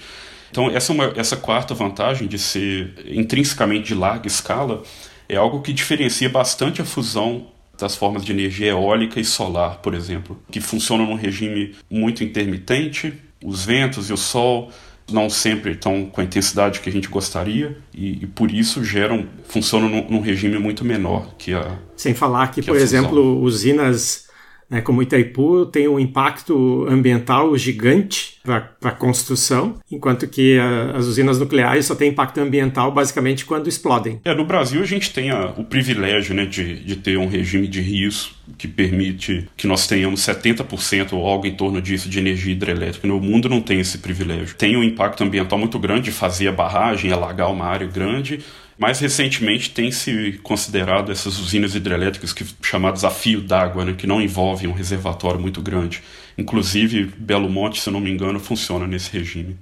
Então, 0.51 0.69
essa, 0.69 0.92
é 0.92 0.95
uma, 0.95 1.13
essa 1.16 1.38
quarta 1.38 1.74
vantagem 1.74 2.27
de 2.27 2.39
ser 2.39 2.94
intrinsecamente 3.06 3.88
de 3.88 3.95
larga 3.95 4.27
escala 4.27 4.83
é 5.27 5.36
algo 5.36 5.62
que 5.62 5.71
diferencia 5.71 6.27
bastante 6.27 6.81
a 6.81 6.86
fusão 6.86 7.48
das 7.80 7.95
formas 7.95 8.25
de 8.25 8.31
energia 8.31 8.71
eólica 8.71 9.19
e 9.19 9.25
solar, 9.25 9.77
por 9.77 9.94
exemplo, 9.94 10.42
que 10.51 10.60
funcionam 10.60 11.06
num 11.06 11.16
regime 11.16 11.75
muito 11.89 12.24
intermitente. 12.24 13.13
Os 13.44 13.63
ventos 13.63 14.10
e 14.10 14.13
o 14.13 14.18
sol 14.18 14.69
não 15.12 15.30
sempre 15.30 15.71
estão 15.71 16.06
com 16.06 16.21
a 16.21 16.24
intensidade 16.24 16.80
que 16.81 16.89
a 16.89 16.92
gente 16.92 17.07
gostaria 17.07 17.77
e, 17.94 18.24
e 18.24 18.27
por 18.27 18.51
isso 18.51 18.83
geram 18.83 19.27
funcionam 19.45 19.89
num, 19.89 20.07
num, 20.10 20.19
regime 20.19 20.60
muito 20.60 20.86
menor 20.86 21.33
que 21.36 21.51
a 21.51 21.77
sem 21.95 22.13
falar 22.13 22.50
que, 22.50 22.62
que 22.62 22.68
por 22.68 22.77
exemplo 22.77 23.42
usinas 23.42 24.28
né, 24.69 24.81
como 24.81 25.01
Itaipu 25.01 25.66
tem 25.66 25.88
um 25.88 26.00
impacto 26.00 26.86
ambiental 26.88 27.57
gigante 27.57 28.38
para 28.44 28.71
a 28.83 28.92
construção, 28.92 29.76
enquanto 29.92 30.28
que 30.28 30.57
a, 30.57 30.92
as 30.97 31.06
usinas 31.06 31.40
nucleares 31.40 31.85
só 31.85 31.95
têm 31.95 32.09
impacto 32.09 32.40
ambiental 32.40 32.92
basicamente 32.92 33.45
quando 33.45 33.68
explodem. 33.68 34.19
É, 34.23 34.33
no 34.33 34.45
Brasil 34.45 34.81
a 34.81 34.85
gente 34.85 35.11
tem 35.11 35.30
a, 35.30 35.54
o 35.57 35.64
privilégio 35.64 36.35
né, 36.35 36.45
de, 36.45 36.83
de 36.83 36.95
ter 36.95 37.18
um 37.18 37.28
regime 37.28 37.68
de 37.68 37.81
rios 37.81 38.35
que 38.57 38.68
permite 38.68 39.47
que 39.56 39.68
nós 39.68 39.88
tenhamos 39.88 40.21
70% 40.21 41.14
ou 41.14 41.26
algo 41.26 41.45
em 41.45 41.54
torno 41.54 41.81
disso 41.81 42.09
de 42.09 42.19
energia 42.19 42.54
hidrelétrica. 42.54 43.07
No 43.07 43.19
mundo 43.19 43.47
não 43.47 43.61
tem 43.61 43.80
esse 43.80 43.99
privilégio. 43.99 44.56
Tem 44.56 44.76
um 44.76 44.83
impacto 44.83 45.23
ambiental 45.23 45.57
muito 45.57 45.78
grande 45.78 46.06
de 46.06 46.11
fazer 46.11 46.47
a 46.47 46.52
barragem, 46.52 47.11
alagar 47.11 47.52
uma 47.52 47.66
área 47.66 47.88
grande, 47.88 48.40
mais 48.80 48.98
recentemente 49.00 49.71
tem 49.71 49.92
se 49.92 50.40
considerado 50.42 51.12
essas 51.12 51.38
usinas 51.38 51.76
hidrelétricas 51.76 52.31
que 52.31 52.45
chamadas 52.62 53.04
a 53.04 53.09
fio 53.09 53.42
d'água, 53.42 53.83
né, 53.83 53.94
que 53.95 54.07
não 54.07 54.21
envolvem 54.21 54.69
um 54.69 54.74
reservatório 54.74 55.40
muito 55.40 55.62
grande. 55.62 56.02
Inclusive, 56.38 57.12
Belo 57.18 57.50
Monte, 57.50 57.81
se 57.81 57.92
não 57.92 58.00
me 58.00 58.09
engano, 58.09 58.40
funciona 58.40 58.88
nesse 58.88 59.12
regime. 59.12 59.57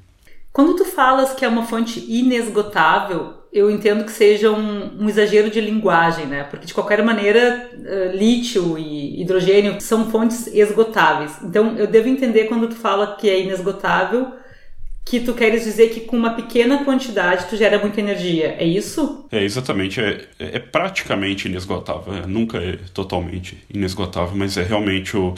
Quando 0.54 0.76
tu 0.76 0.86
falas 0.86 1.34
que 1.34 1.44
é 1.44 1.48
uma 1.48 1.66
fonte 1.66 2.00
inesgotável, 2.08 3.34
eu 3.52 3.72
entendo 3.72 4.06
que 4.06 4.12
seja 4.12 4.52
um, 4.52 5.04
um, 5.04 5.10
exagero 5.10 5.50
de 5.50 5.62
linguagem, 5.62 6.28
né? 6.28 6.44
Porque 6.44 6.68
de 6.68 6.74
qualquer 6.74 7.04
maneira, 7.04 7.72
uh, 7.74 8.16
lítio 8.16 8.78
e 8.78 9.22
hidrogênio 9.22 9.80
são 9.82 10.12
fontes 10.12 10.48
esgotáveis. 10.48 11.38
Então, 11.44 11.76
eu 11.78 11.88
devo 11.88 12.08
entender 12.08 12.46
quando 12.46 12.68
tu 12.68 12.76
fala 12.76 13.16
que 13.16 13.30
é 13.30 13.40
inesgotável 13.42 14.32
que 15.10 15.22
tu 15.22 15.34
queres 15.34 15.64
dizer 15.64 15.90
que 15.90 16.02
com 16.02 16.18
uma 16.18 16.32
pequena 16.32 16.84
quantidade 16.84 17.46
tu 17.50 17.56
gera 17.56 17.80
muita 17.80 18.00
energia, 18.02 18.56
é 18.60 18.66
isso? 18.66 19.26
É, 19.32 19.44
exatamente. 19.44 20.02
É, 20.02 20.28
é 20.38 20.60
praticamente 20.60 21.48
inesgotável. 21.48 22.14
É, 22.14 22.28
nunca 22.28 22.58
é 22.58 22.78
totalmente 22.94 23.58
inesgotável, 23.74 24.36
mas 24.36 24.58
é 24.58 24.64
realmente 24.64 25.16
o 25.16 25.34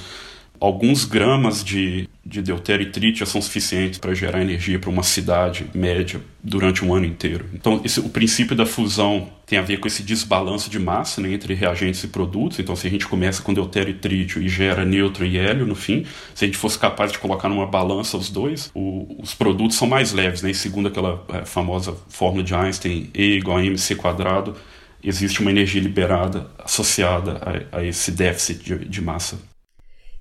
alguns 0.60 1.06
gramas 1.06 1.64
de, 1.64 2.10
de 2.26 2.42
deutério 2.42 2.88
e 2.88 2.92
trítio 2.92 3.26
são 3.26 3.42
suficientes 3.42 4.00
para 4.00 4.14
gerar 4.14 4.42
energia 4.42 4.78
para 4.78 4.90
uma 4.90 5.04
cidade 5.04 5.66
média 5.74 6.22
durante 6.44 6.84
um 6.84 6.94
ano 6.94 7.06
inteiro. 7.06 7.46
Então, 7.54 7.82
esse, 7.84 8.00
o 8.00 8.10
princípio 8.10 8.56
da 8.56 8.66
fusão 8.66 9.30
tem 9.46 9.58
a 9.58 9.62
ver 9.62 9.80
com 9.80 9.88
esse 9.88 10.04
desbalanço 10.04 10.70
de 10.70 10.78
massa 10.78 11.22
né, 11.22 11.32
entre 11.32 11.54
reagentes 11.54 12.04
e 12.04 12.08
produtos. 12.08 12.60
Então, 12.60 12.76
se 12.76 12.88
a 12.88 12.90
gente 12.90 13.08
começa 13.08 13.42
com 13.42 13.54
deutério 13.54 13.92
e 13.92 13.96
trítio 13.96 14.42
e 14.42 14.50
gera 14.50 14.86
nêutron 14.86 15.26
e 15.26 15.38
hélio 15.38 15.66
no 15.66 15.76
fim, 15.76 16.06
se 16.36 16.46
a 16.46 16.48
gente 16.48 16.58
fosse 16.58 16.78
capaz 16.78 17.12
de 17.12 17.20
colocar 17.20 17.50
numa 17.50 17.66
balança 17.66 18.18
os 18.18 18.30
dois, 18.30 18.70
o, 18.74 19.18
os 19.22 19.34
produtos 19.34 19.78
são 19.78 19.88
mais 19.88 20.12
leves. 20.12 20.42
Né? 20.42 20.52
E 20.52 20.56
segundo 20.56 20.88
aquela 20.88 21.24
é, 21.30 21.46
famosa 21.46 21.96
fórmula 22.10 22.44
de 22.44 22.54
Einstein, 22.54 23.10
E 23.14 23.38
igual 23.38 23.58
a 23.58 23.64
mc 23.64 23.96
quadrado, 23.96 24.56
existe 25.04 25.40
uma 25.40 25.50
energia 25.50 25.82
liberada 25.82 26.48
associada 26.60 27.66
a, 27.72 27.78
a 27.78 27.84
esse 27.86 28.12
déficit 28.12 28.64
de, 28.64 28.86
de 28.86 29.02
massa. 29.02 29.49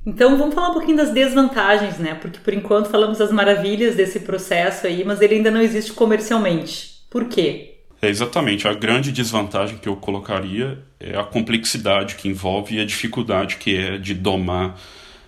Então 0.06 0.38
vamos 0.38 0.54
falar 0.54 0.70
um 0.70 0.74
pouquinho 0.74 0.96
das 0.96 1.10
desvantagens, 1.10 1.98
né? 1.98 2.14
Porque 2.14 2.38
por 2.38 2.54
enquanto 2.54 2.88
falamos 2.88 3.18
das 3.18 3.32
maravilhas 3.32 3.94
desse 3.94 4.20
processo 4.20 4.86
aí, 4.86 5.04
mas 5.04 5.20
ele 5.20 5.36
ainda 5.36 5.50
não 5.50 5.60
existe 5.60 5.92
comercialmente. 5.92 7.02
Por 7.10 7.26
quê? 7.26 7.74
É 8.00 8.08
exatamente. 8.08 8.68
A 8.68 8.74
grande 8.74 9.10
desvantagem 9.10 9.76
que 9.78 9.88
eu 9.88 9.96
colocaria 9.96 10.78
é 11.00 11.16
a 11.18 11.24
complexidade 11.24 12.14
que 12.14 12.28
envolve 12.28 12.76
e 12.76 12.80
a 12.80 12.86
dificuldade 12.86 13.56
que 13.56 13.76
é 13.76 13.98
de 13.98 14.14
domar 14.14 14.78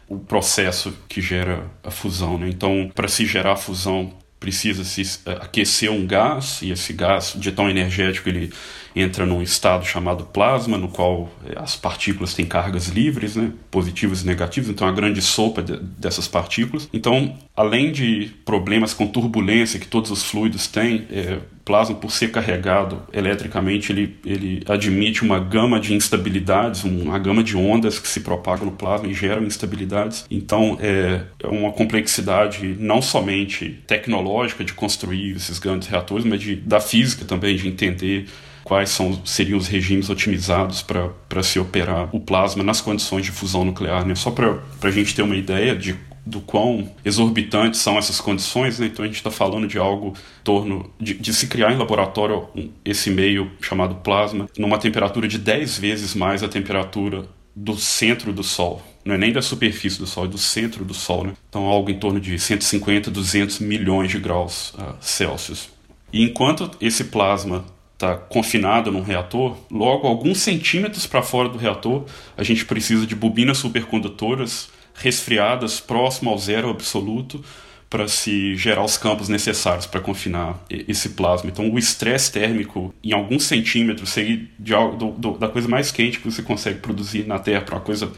o 0.09 0.19
processo 0.19 0.93
que 1.09 1.21
gera 1.21 1.71
a 1.85 1.91
fusão. 1.91 2.39
Né? 2.39 2.49
Então, 2.49 2.91
para 2.95 3.09
se 3.09 3.27
gerar 3.27 3.53
a 3.53 3.57
fusão, 3.57 4.13
precisa 4.41 4.85
se 4.85 5.03
eh, 5.27 5.39
aquecer 5.41 5.91
um 5.91 6.07
gás 6.07 6.61
e 6.63 6.71
esse 6.73 6.93
gás 6.93 7.35
de 7.37 7.53
tão 7.53 7.69
energético 7.69 8.29
ele 8.29 8.53
entra 8.95 9.27
num 9.27 9.43
estado 9.43 9.85
chamado 9.85 10.25
plasma 10.25 10.77
no 10.77 10.89
qual 10.89 11.31
eh, 11.47 11.55
as 11.57 11.77
partículas 11.77 12.35
têm 12.35 12.47
cargas 12.47 12.89
livres 12.89 13.37
né 13.37 13.53
positivas 13.71 14.23
e 14.23 14.27
negativas 14.27 14.71
então 14.71 14.87
a 14.87 14.93
grande 14.93 15.21
sopa 15.23 15.63
de, 15.63 15.77
dessas 15.77 16.27
partículas 16.27 16.89
então 16.93 17.37
além 17.57 17.93
de 17.93 18.33
problemas 18.45 18.95
com 18.95 19.07
turbulência 19.07 19.79
que 19.79 19.87
todos 19.87 20.11
os 20.11 20.25
fluidos 20.25 20.67
têm 20.67 21.07
é, 21.11 21.39
plasma, 21.71 21.95
por 21.95 22.11
ser 22.11 22.33
carregado 22.33 23.01
eletricamente, 23.13 23.93
ele, 23.93 24.19
ele 24.25 24.63
admite 24.67 25.23
uma 25.23 25.39
gama 25.39 25.79
de 25.79 25.95
instabilidades, 25.95 26.83
uma 26.83 27.17
gama 27.17 27.45
de 27.45 27.57
ondas 27.57 28.01
que 28.01 28.09
se 28.09 28.21
propagam 28.21 28.67
no 28.67 28.73
plasma 28.73 29.07
e 29.07 29.15
geram 29.15 29.45
instabilidades. 29.45 30.27
Então, 30.29 30.77
é, 30.81 31.21
é 31.41 31.47
uma 31.47 31.71
complexidade 31.71 32.77
não 32.79 33.01
somente 33.01 33.79
tecnológica 33.87 34.65
de 34.65 34.73
construir 34.73 35.37
esses 35.37 35.61
grandes 35.61 35.87
reatores, 35.87 36.25
mas 36.25 36.41
de, 36.41 36.57
da 36.57 36.81
física 36.81 37.25
também, 37.25 37.55
de 37.55 37.69
entender 37.69 38.27
quais 38.71 38.91
são, 38.91 39.21
seriam 39.25 39.59
os 39.59 39.67
regimes 39.67 40.09
otimizados 40.09 40.81
para 40.81 41.43
se 41.43 41.59
operar 41.59 42.09
o 42.13 42.21
plasma 42.21 42.63
nas 42.63 42.81
condições 42.81 43.25
de 43.25 43.33
fusão 43.33 43.65
nuclear. 43.65 44.07
Né? 44.07 44.15
Só 44.15 44.31
para 44.31 44.61
a 44.81 44.91
gente 44.93 45.13
ter 45.13 45.23
uma 45.23 45.35
ideia 45.35 45.75
de 45.75 45.99
do 46.25 46.41
quão 46.41 46.89
exorbitantes 47.05 47.81
são 47.81 47.99
essas 47.99 48.21
condições, 48.21 48.79
né? 48.79 48.87
então 48.87 49.05
a 49.05 49.09
gente 49.09 49.17
está 49.17 49.31
falando 49.31 49.67
de 49.67 49.77
algo 49.77 50.09
em 50.11 50.45
torno 50.45 50.89
de, 51.01 51.15
de, 51.15 51.35
se 51.35 51.49
criar 51.49 51.73
em 51.73 51.79
laboratório 51.79 52.47
esse 52.85 53.11
meio 53.11 53.51
chamado 53.61 53.97
plasma 53.97 54.47
numa 54.57 54.79
temperatura 54.79 55.27
de 55.27 55.39
10 55.39 55.79
vezes 55.79 56.15
mais 56.15 56.45
a 56.45 56.49
temperatura 56.49 57.25
do 57.57 57.77
centro 57.77 58.33
do 58.33 58.45
Sol. 58.45 58.81
Não 59.05 59.17
é 59.17 59.19
nem 59.19 59.33
da 59.33 59.43
superfície 59.43 59.99
do 59.99 60.07
Sol, 60.07 60.27
é 60.27 60.29
do 60.29 60.39
centro 60.39 60.85
do 60.85 60.95
Sol. 60.95 61.25
Né? 61.25 61.33
Então 61.49 61.65
algo 61.65 61.91
em 61.91 61.99
torno 61.99 62.21
de 62.21 62.39
150, 62.39 63.11
200 63.11 63.59
milhões 63.59 64.13
de 64.13 64.21
graus 64.21 64.73
uh, 64.75 64.95
Celsius. 65.01 65.71
E 66.13 66.23
enquanto 66.23 66.71
esse 66.81 67.05
plasma 67.05 67.65
está 68.01 68.17
confinado 68.17 68.91
num 68.91 69.03
reator, 69.03 69.59
logo 69.71 70.09
alguns 70.09 70.39
centímetros 70.39 71.07
para 71.07 71.21
fora 71.21 71.51
do 71.51 71.59
reator, 71.59 72.07
a 72.35 72.43
gente 72.43 72.65
precisa 72.65 73.07
de 73.07 73.15
bobinas 73.15 73.59
supercondutoras 73.59 74.71
resfriadas 74.95 75.81
próximo 75.81 76.31
ao 76.31 76.39
zero 76.39 76.71
absoluto 76.71 77.45
para 77.91 78.09
se 78.09 78.57
gerar 78.57 78.85
os 78.85 78.97
campos 78.97 79.29
necessários 79.29 79.85
para 79.85 80.01
confinar 80.01 80.65
esse 80.71 81.11
plasma. 81.11 81.51
Então, 81.51 81.69
o 81.71 81.79
estresse 81.79 82.33
térmico 82.33 82.95
em 83.05 83.13
alguns 83.13 83.43
centímetros 83.45 84.09
seria 84.09 84.49
de, 84.59 84.73
do, 84.97 85.11
do, 85.11 85.33
da 85.37 85.49
coisa 85.49 85.69
mais 85.69 85.93
quente 85.93 86.21
que 86.21 86.31
você 86.31 86.43
consegue 86.43 86.79
produzir 86.79 87.27
na 87.27 87.39
Terra 87.39 87.63
para 87.63 87.75
uma 87.75 87.81
coisa 87.81 88.11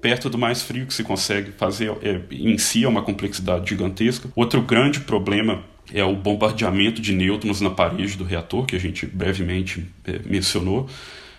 perto 0.00 0.28
do 0.28 0.36
mais 0.36 0.62
frio 0.62 0.86
que 0.86 0.94
se 0.94 1.02
consegue 1.02 1.52
fazer. 1.52 1.90
É, 2.02 2.20
em 2.30 2.58
si 2.58 2.84
é 2.84 2.88
uma 2.88 3.02
complexidade 3.02 3.70
gigantesca. 3.70 4.28
Outro 4.36 4.60
grande 4.60 5.00
problema 5.00 5.64
é 5.92 6.04
o 6.04 6.14
bombardeamento 6.14 7.00
de 7.00 7.12
nêutrons 7.12 7.60
na 7.60 7.70
parede 7.70 8.16
do 8.16 8.24
reator, 8.24 8.64
que 8.64 8.76
a 8.76 8.80
gente 8.80 9.06
brevemente 9.06 9.86
é, 10.04 10.20
mencionou. 10.24 10.88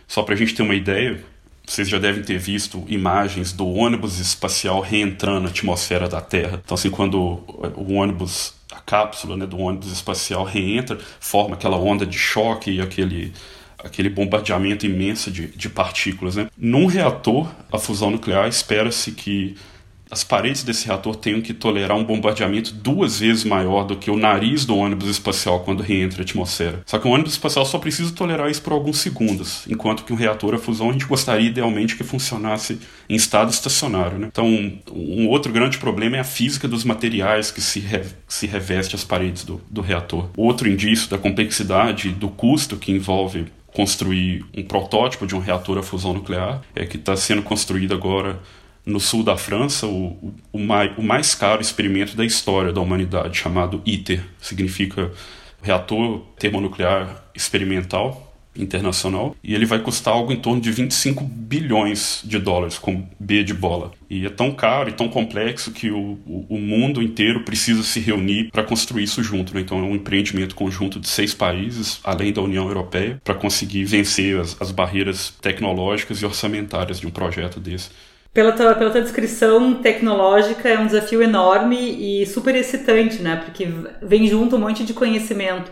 Só 0.07 0.23
para 0.23 0.35
a 0.35 0.37
gente 0.37 0.53
ter 0.53 0.61
uma 0.61 0.75
ideia, 0.75 1.19
vocês 1.65 1.89
já 1.89 1.97
devem 1.97 2.23
ter 2.23 2.37
visto 2.37 2.83
imagens 2.87 3.51
do 3.51 3.67
ônibus 3.67 4.19
espacial 4.19 4.81
reentrando 4.81 5.41
na 5.41 5.49
atmosfera 5.49 6.07
da 6.07 6.21
Terra. 6.21 6.61
Então, 6.63 6.75
assim, 6.75 6.91
quando 6.91 7.17
o 7.75 7.93
ônibus, 7.93 8.53
a 8.71 8.79
cápsula 8.79 9.35
né, 9.35 9.47
do 9.47 9.57
ônibus 9.57 9.91
espacial 9.91 10.43
reentra, 10.43 10.99
forma 11.19 11.55
aquela 11.55 11.77
onda 11.77 12.05
de 12.05 12.17
choque 12.17 12.71
e 12.71 12.81
aquele, 12.81 13.33
aquele 13.83 14.09
bombardeamento 14.09 14.85
imenso 14.85 15.31
de, 15.31 15.47
de 15.47 15.69
partículas. 15.69 16.35
Né? 16.35 16.47
Num 16.55 16.85
reator, 16.85 17.49
a 17.71 17.79
fusão 17.79 18.11
nuclear, 18.11 18.47
espera-se 18.47 19.11
que 19.11 19.55
as 20.09 20.24
paredes 20.24 20.63
desse 20.63 20.85
reator 20.85 21.15
tenham 21.15 21.41
que 21.41 21.53
tolerar 21.53 21.97
um 21.97 22.03
bombardeamento 22.03 22.74
duas 22.74 23.19
vezes 23.19 23.43
maior 23.43 23.83
do 23.83 23.95
que 23.95 24.12
o 24.12 24.17
nariz 24.17 24.65
do 24.65 24.75
ônibus 24.75 25.09
espacial 25.09 25.62
quando 25.62 25.81
reentra 25.81 26.21
a 26.21 26.24
atmosfera. 26.24 26.81
Só 26.85 27.00
que 27.00 27.07
o 27.07 27.12
ônibus 27.12 27.33
espacial 27.33 27.65
só 27.65 27.77
precisa 27.79 28.13
tolerar 28.13 28.50
isso 28.50 28.62
por 28.62 28.74
alguns 28.74 28.97
segundos, 28.97 29.65
enquanto 29.67 30.03
que 30.03 30.13
um 30.13 30.15
reator 30.15 30.53
a 30.53 30.57
fusão 30.57 30.89
a 30.89 30.93
gente 30.93 31.05
gostaria 31.05 31.50
idealmente 31.50 31.95
que 31.95 32.03
funcionasse 32.03 32.79
em 33.09 33.15
estado 33.15 33.51
estacionário. 33.51 34.17
Né? 34.17 34.27
Então, 34.31 34.47
um 34.91 35.27
outro 35.27 35.51
grande 35.51 35.77
problema 35.77 36.17
é 36.17 36.19
a 36.19 36.24
física 36.24 36.67
dos 36.67 36.83
materiais 36.83 37.51
que 37.51 37.62
se, 37.62 37.79
re 37.79 38.03
se 38.27 38.45
reveste 38.45 38.95
as 38.95 39.03
paredes 39.03 39.43
do, 39.43 39.62
do 39.69 39.81
reator. 39.81 40.29
Outro 40.38 40.69
indício 40.69 41.09
da 41.09 41.17
complexidade 41.17 42.09
do 42.09 42.29
custo 42.29 42.77
que 42.77 42.91
envolve 42.91 43.45
construir 43.74 44.45
um 44.55 44.63
protótipo 44.63 45.27
de 45.27 45.35
um 45.35 45.39
reator 45.39 45.77
a 45.77 45.83
fusão 45.83 46.13
nuclear 46.13 46.62
é 46.74 46.85
que 46.85 46.95
está 46.95 47.15
sendo 47.17 47.43
construído 47.43 47.93
agora 47.93 48.39
no 48.85 48.99
sul 48.99 49.23
da 49.23 49.35
França, 49.35 49.87
o, 49.87 50.33
o, 50.53 50.59
mais, 50.59 50.97
o 50.97 51.01
mais 51.01 51.33
caro 51.33 51.61
experimento 51.61 52.15
da 52.15 52.23
história 52.23 52.71
da 52.71 52.81
humanidade, 52.81 53.37
chamado 53.37 53.81
ITER. 53.85 54.23
Significa 54.39 55.11
Reator 55.61 56.21
Termonuclear 56.37 57.23
Experimental 57.33 58.21
Internacional. 58.55 59.35
E 59.43 59.53
ele 59.53 59.65
vai 59.65 59.79
custar 59.79 60.13
algo 60.13 60.31
em 60.31 60.37
torno 60.37 60.61
de 60.61 60.71
25 60.71 61.23
bilhões 61.23 62.21
de 62.23 62.39
dólares, 62.39 62.77
com 62.77 63.05
B 63.19 63.43
de 63.43 63.53
bola. 63.53 63.91
E 64.09 64.25
é 64.25 64.29
tão 64.29 64.51
caro 64.51 64.89
e 64.89 64.93
tão 64.93 65.09
complexo 65.09 65.71
que 65.71 65.91
o, 65.91 66.17
o, 66.25 66.45
o 66.49 66.57
mundo 66.57 67.01
inteiro 67.01 67.43
precisa 67.43 67.83
se 67.83 67.99
reunir 67.99 68.49
para 68.51 68.63
construir 68.63 69.03
isso 69.03 69.21
junto. 69.21 69.53
Né? 69.53 69.61
Então 69.61 69.79
é 69.79 69.81
um 69.81 69.95
empreendimento 69.95 70.55
conjunto 70.55 70.99
de 70.99 71.09
seis 71.09 71.33
países, 71.33 71.99
além 72.03 72.31
da 72.31 72.41
União 72.41 72.67
Europeia, 72.67 73.19
para 73.23 73.35
conseguir 73.35 73.83
vencer 73.83 74.39
as, 74.39 74.55
as 74.61 74.71
barreiras 74.71 75.33
tecnológicas 75.41 76.21
e 76.21 76.25
orçamentárias 76.25 76.99
de 76.99 77.07
um 77.07 77.11
projeto 77.11 77.59
desse. 77.59 77.89
Pela 78.35 78.51
tua, 78.51 78.75
pela 78.75 78.91
tua 78.91 79.01
descrição 79.01 79.75
tecnológica, 79.75 80.67
é 80.67 80.77
um 80.77 80.87
desafio 80.87 81.23
enorme 81.23 81.77
e 81.77 82.25
super 82.25 82.53
excitante, 82.53 83.21
né? 83.21 83.37
Porque 83.37 83.65
vem 84.01 84.27
junto 84.27 84.57
um 84.57 84.59
monte 84.59 84.83
de 84.83 84.93
conhecimento. 84.93 85.71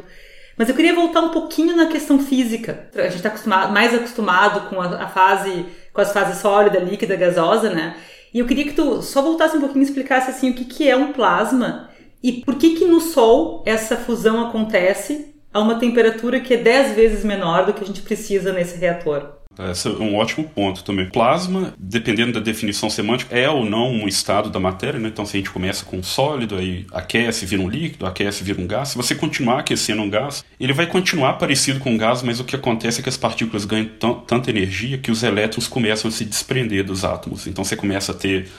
Mas 0.58 0.70
eu 0.70 0.76
queria 0.76 0.96
voltar 0.96 1.20
um 1.20 1.32
pouquinho 1.32 1.76
na 1.76 1.88
questão 1.88 2.20
física. 2.20 2.88
A 2.96 3.10
gente 3.10 3.18
está 3.18 3.68
mais 3.68 3.94
acostumado 3.94 4.70
com 4.70 4.80
a, 4.80 5.04
a, 5.04 5.08
fase, 5.10 5.66
com 5.92 6.00
as 6.00 6.14
fases 6.14 6.38
sólida, 6.38 6.80
líquida, 6.80 7.18
gasosa, 7.18 7.70
né? 7.70 7.98
E 8.34 8.40
eu 8.40 8.48
queria 8.48 8.64
que 8.64 8.74
tu 8.74 9.02
só 9.02 9.22
voltasse 9.22 9.58
um 9.58 9.60
pouquinho 9.60 9.84
e 9.84 9.86
explicasse 9.86 10.30
assim 10.30 10.52
o 10.52 10.54
que, 10.54 10.64
que 10.64 10.90
é 10.90 10.96
um 10.96 11.12
plasma 11.12 11.90
e 12.24 12.32
por 12.46 12.56
que 12.56 12.76
que 12.76 12.86
no 12.86 13.02
Sol 13.02 13.62
essa 13.66 13.98
fusão 13.98 14.48
acontece 14.48 15.36
a 15.54 15.60
uma 15.60 15.76
temperatura 15.76 16.40
que 16.40 16.54
é 16.54 16.58
10 16.58 16.96
vezes 16.96 17.26
menor 17.26 17.66
do 17.66 17.74
que 17.74 17.84
a 17.84 17.88
gente 17.88 18.02
precisa 18.02 18.54
nesse 18.54 18.78
reator. 18.78 19.43
Esse 19.72 19.88
é 19.88 19.92
um 19.92 20.16
ótimo 20.16 20.48
ponto 20.48 20.84
também. 20.84 21.10
Plasma, 21.10 21.74
dependendo 21.78 22.34
da 22.34 22.40
definição 22.40 22.90
semântica, 22.90 23.38
é 23.38 23.50
ou 23.50 23.66
não 23.66 23.92
um 23.92 24.08
estado 24.08 24.50
da 24.50 24.60
matéria, 24.60 25.00
né? 25.00 25.10
Então, 25.10 25.26
se 25.26 25.38
a 25.38 25.40
gente 25.40 25.52
começa 25.52 25.86
com 25.86 25.98
um 25.98 26.04
sólido, 26.04 26.56
aí 26.56 26.86
aquece, 26.92 27.46
vira 27.46 27.62
um 27.62 27.70
líquido, 27.70 28.06
aquece, 28.06 28.44
vira 28.44 28.62
um 28.62 28.68
gás. 28.68 28.90
Se 28.90 28.98
você 28.98 29.14
continuar 29.14 29.60
aquecendo 29.60 30.02
um 30.02 30.10
gás, 30.10 30.44
ele 30.60 30.74
vai 30.74 30.88
continuar 30.88 31.34
parecido 31.34 31.80
com 31.80 31.92
um 31.92 31.98
gás, 31.98 32.24
mas 32.24 32.40
o 32.40 32.44
que 32.44 32.56
acontece 32.56 33.00
é 33.00 33.04
que 33.04 33.10
as 33.10 33.18
partículas 33.18 33.66
ganham 33.66 33.90
tanta 34.26 34.50
energia 34.50 34.98
que 34.98 35.12
os 35.12 35.24
elétrons 35.24 35.68
começam 35.68 36.10
a 36.10 36.12
se 36.12 36.26
desprender 36.26 36.84
dos 36.84 37.06
átomos. 37.06 37.46
Então, 37.46 37.64
você 37.64 37.76
começa 37.76 38.12
a 38.12 38.16
ter 38.16 38.50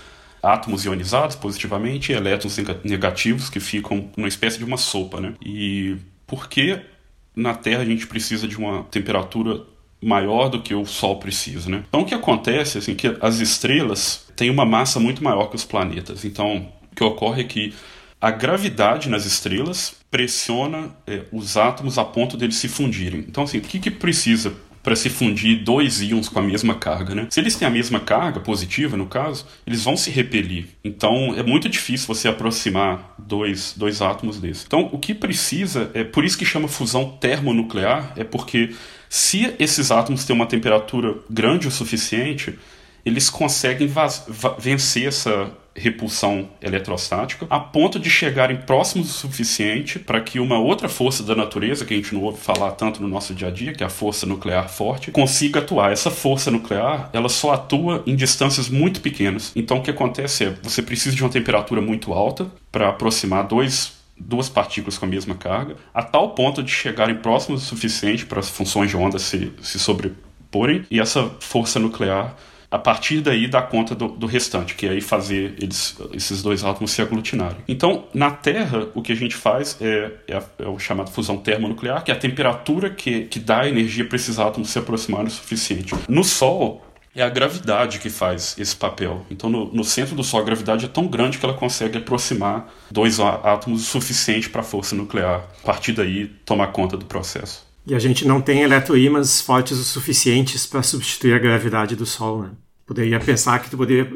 átomos 0.43 0.85
ionizados 0.85 1.35
positivamente 1.37 2.13
e 2.13 2.15
elétrons 2.15 2.57
negativos 2.85 3.49
que 3.49 3.59
ficam 3.59 4.11
numa 4.17 4.29
espécie 4.29 4.59
de 4.59 4.65
uma 4.65 4.77
sopa, 4.77 5.21
né? 5.21 5.33
E 5.45 5.97
por 6.27 6.49
que 6.49 6.79
na 7.35 7.55
Terra 7.55 7.83
a 7.83 7.85
gente 7.85 8.07
precisa 8.07 8.47
de 8.47 8.57
uma 8.57 8.85
temperatura 8.85 9.63
maior 10.05 10.49
do 10.49 10.61
que 10.61 10.75
o 10.75 10.85
Sol 10.85 11.17
precisa, 11.17 11.71
né? 11.71 11.85
Então 11.89 12.03
o 12.03 12.05
que 12.05 12.15
acontece 12.15 12.79
assim 12.79 12.95
que 12.95 13.17
as 13.21 13.41
estrelas 13.41 14.27
têm 14.37 14.51
uma 14.51 14.65
massa 14.65 15.01
muito 15.01 15.23
maior 15.23 15.47
que 15.47 15.57
os 15.57 15.65
planetas. 15.65 16.25
Então 16.25 16.69
o 16.93 16.95
que 16.95 17.03
ocorre 17.03 17.43
é 17.43 17.45
que 17.45 17.75
a 18.21 18.31
gravidade 18.31 19.09
nas 19.09 19.27
estrelas 19.27 19.97
pressiona 20.11 20.91
é, 21.07 21.23
os 21.33 21.57
átomos 21.57 21.99
a 21.99 22.05
ponto 22.05 22.37
deles 22.37 22.57
se 22.57 22.69
fundirem. 22.69 23.25
Então 23.29 23.45
assim, 23.45 23.59
o 23.59 23.61
que, 23.61 23.79
que 23.79 23.91
precisa 23.91 24.55
para 24.85 24.95
se 24.95 25.09
fundir 25.09 25.65
dois 25.65 26.03
íons 26.03 26.29
com 26.29 26.39
a 26.39 26.43
mesma 26.43 26.75
carga, 26.75 27.15
né? 27.15 27.27
Se 27.31 27.41
eles 27.41 27.57
têm 27.57 27.67
a 27.67 27.71
mesma 27.71 27.99
carga 27.99 28.39
positiva, 28.39 28.99
no 28.99 29.07
caso, 29.07 29.47
eles 29.67 29.83
vão 29.83 29.97
se 29.97 30.11
repelir. 30.11 30.67
Então 30.85 31.35
é 31.35 31.43
muito 31.43 31.71
difícil 31.71 32.07
você 32.07 32.29
aproximar 32.29 33.15
dois, 33.19 33.73
dois 33.75 34.03
átomos 34.03 34.39
desses. 34.39 34.65
Então 34.67 34.91
o 34.93 34.99
que 34.99 35.15
precisa 35.15 35.91
é 35.95 36.05
por 36.05 36.23
isso 36.23 36.37
que 36.37 36.45
chama 36.45 36.69
fusão 36.69 37.17
termonuclear, 37.19 38.13
é 38.15 38.25
porque 38.25 38.75
se 39.15 39.55
esses 39.61 39.93
átomos 39.93 40.25
têm 40.25 40.35
uma 40.35 40.45
temperatura 40.45 41.15
grande 41.31 41.69
o 41.69 41.71
suficiente, 41.71 42.59
eles 43.07 43.31
conseguem 43.31 43.89
vencer 44.59 45.07
essa 45.07 45.53
repulsão 45.73 46.49
eletrostática 46.61 47.47
a 47.49 47.61
ponto 47.61 48.01
de 48.01 48.11
chegarem 48.11 48.57
próximos 48.57 49.11
o 49.11 49.13
suficiente 49.13 50.01
para 50.01 50.21
que 50.21 50.41
uma 50.41 50.59
outra 50.59 50.89
força 50.89 51.23
da 51.23 51.37
natureza, 51.37 51.85
que 51.85 51.95
a 51.95 51.97
gente 51.97 52.13
não 52.13 52.23
ouve 52.23 52.41
falar 52.41 52.73
tanto 52.73 53.01
no 53.01 53.07
nosso 53.07 53.33
dia 53.33 53.47
a 53.47 53.51
dia, 53.53 53.73
que 53.73 53.85
é 53.85 53.87
a 53.87 53.91
força 53.91 54.27
nuclear 54.27 54.69
forte, 54.69 55.13
consiga 55.13 55.61
atuar. 55.61 55.93
Essa 55.93 56.11
força 56.11 56.51
nuclear, 56.51 57.09
ela 57.13 57.29
só 57.29 57.53
atua 57.53 58.03
em 58.09 58.17
distâncias 58.17 58.69
muito 58.69 59.01
pequenas. 59.01 59.53
Então 59.55 59.79
o 59.79 59.83
que 59.83 59.93
acontece 59.93 60.47
é, 60.47 60.55
você 60.61 60.83
precisa 60.83 61.15
de 61.15 61.23
uma 61.23 61.31
temperatura 61.31 61.81
muito 61.81 62.13
alta 62.13 62.49
para 62.73 62.89
aproximar 62.89 63.47
dois 63.47 63.93
duas 64.19 64.49
partículas 64.49 64.97
com 64.97 65.05
a 65.05 65.09
mesma 65.09 65.35
carga, 65.35 65.77
a 65.93 66.03
tal 66.03 66.31
ponto 66.35 66.63
de 66.63 66.71
chegarem 66.71 67.17
próximos 67.17 67.63
o 67.63 67.67
suficiente 67.67 68.27
para 68.27 68.41
as 68.41 68.49
funções 68.49 68.91
de 68.91 68.97
onda 68.97 69.19
se, 69.19 69.53
se 69.61 69.79
sobreporem, 69.79 70.85
e 70.91 71.01
essa 71.01 71.31
força 71.41 71.79
nuclear 71.79 72.37
a 72.75 72.79
partir 72.79 73.21
daí 73.21 73.47
dá 73.47 73.63
conta 73.63 73.95
do, 73.95 74.09
do, 74.09 74.27
restante, 74.27 74.75
que 74.75 74.85
é 74.85 74.91
aí 74.91 75.01
fazer 75.01 75.55
eles, 75.61 75.97
esses 76.13 76.43
dois 76.43 76.65
átomos 76.65 76.91
se 76.91 77.01
aglutinarem. 77.01 77.59
Então, 77.69 78.07
na 78.13 78.33
Terra, 78.33 78.89
o 78.97 79.01
que 79.01 79.13
a 79.13 79.15
gente 79.15 79.37
faz 79.37 79.79
é, 79.81 80.11
é, 80.27 80.37
a, 80.37 80.43
é 80.59 80.67
o 80.67 80.77
chamado 80.77 81.09
fusão 81.09 81.37
termonuclear, 81.37 82.03
que 82.03 82.11
é 82.11 82.15
a 82.15 82.19
temperatura 82.19 82.91
que, 82.91 83.27
que 83.27 83.39
dá 83.39 83.69
energia 83.69 84.05
para 84.05 84.17
esses 84.17 84.41
átomos 84.41 84.71
se 84.71 84.79
aproximarem 84.81 85.29
o 85.29 85.31
suficiente. 85.31 85.95
No 86.09 86.25
Sol, 86.25 86.85
é 87.15 87.23
a 87.23 87.29
gravidade 87.29 87.99
que 88.01 88.11
faz 88.11 88.57
esse 88.59 88.75
papel. 88.75 89.25
Então, 89.31 89.49
no, 89.49 89.73
no, 89.73 89.85
centro 89.85 90.17
do 90.17 90.25
Sol, 90.25 90.41
a 90.41 90.45
gravidade 90.45 90.85
é 90.85 90.89
tão 90.89 91.07
grande 91.07 91.39
que 91.39 91.45
ela 91.45 91.55
consegue 91.55 91.99
aproximar 91.99 92.73
dois 92.91 93.21
átomos 93.21 93.83
o 93.83 93.85
suficiente 93.85 94.51
para 94.51 94.63
a 94.63 94.65
força 94.65 94.97
nuclear. 94.97 95.45
A 95.63 95.67
partir 95.67 95.93
daí, 95.93 96.27
tomar 96.45 96.69
conta 96.69 96.97
do 96.97 97.05
processo. 97.05 97.65
E 97.87 97.95
a 97.95 97.99
gente 97.99 98.27
não 98.27 98.41
tem 98.41 98.63
eletroímãs 98.63 99.41
fortes 99.41 99.79
o 99.79 99.85
suficientes 99.85 100.67
para 100.67 100.83
substituir 100.83 101.35
a 101.35 101.39
gravidade 101.39 101.95
do 101.95 102.07
Sol, 102.07 102.43
né? 102.43 102.51
Poderia 102.87 103.21
pensar 103.21 103.61
que 103.61 103.71
tu 103.71 103.77
poderia, 103.77 104.11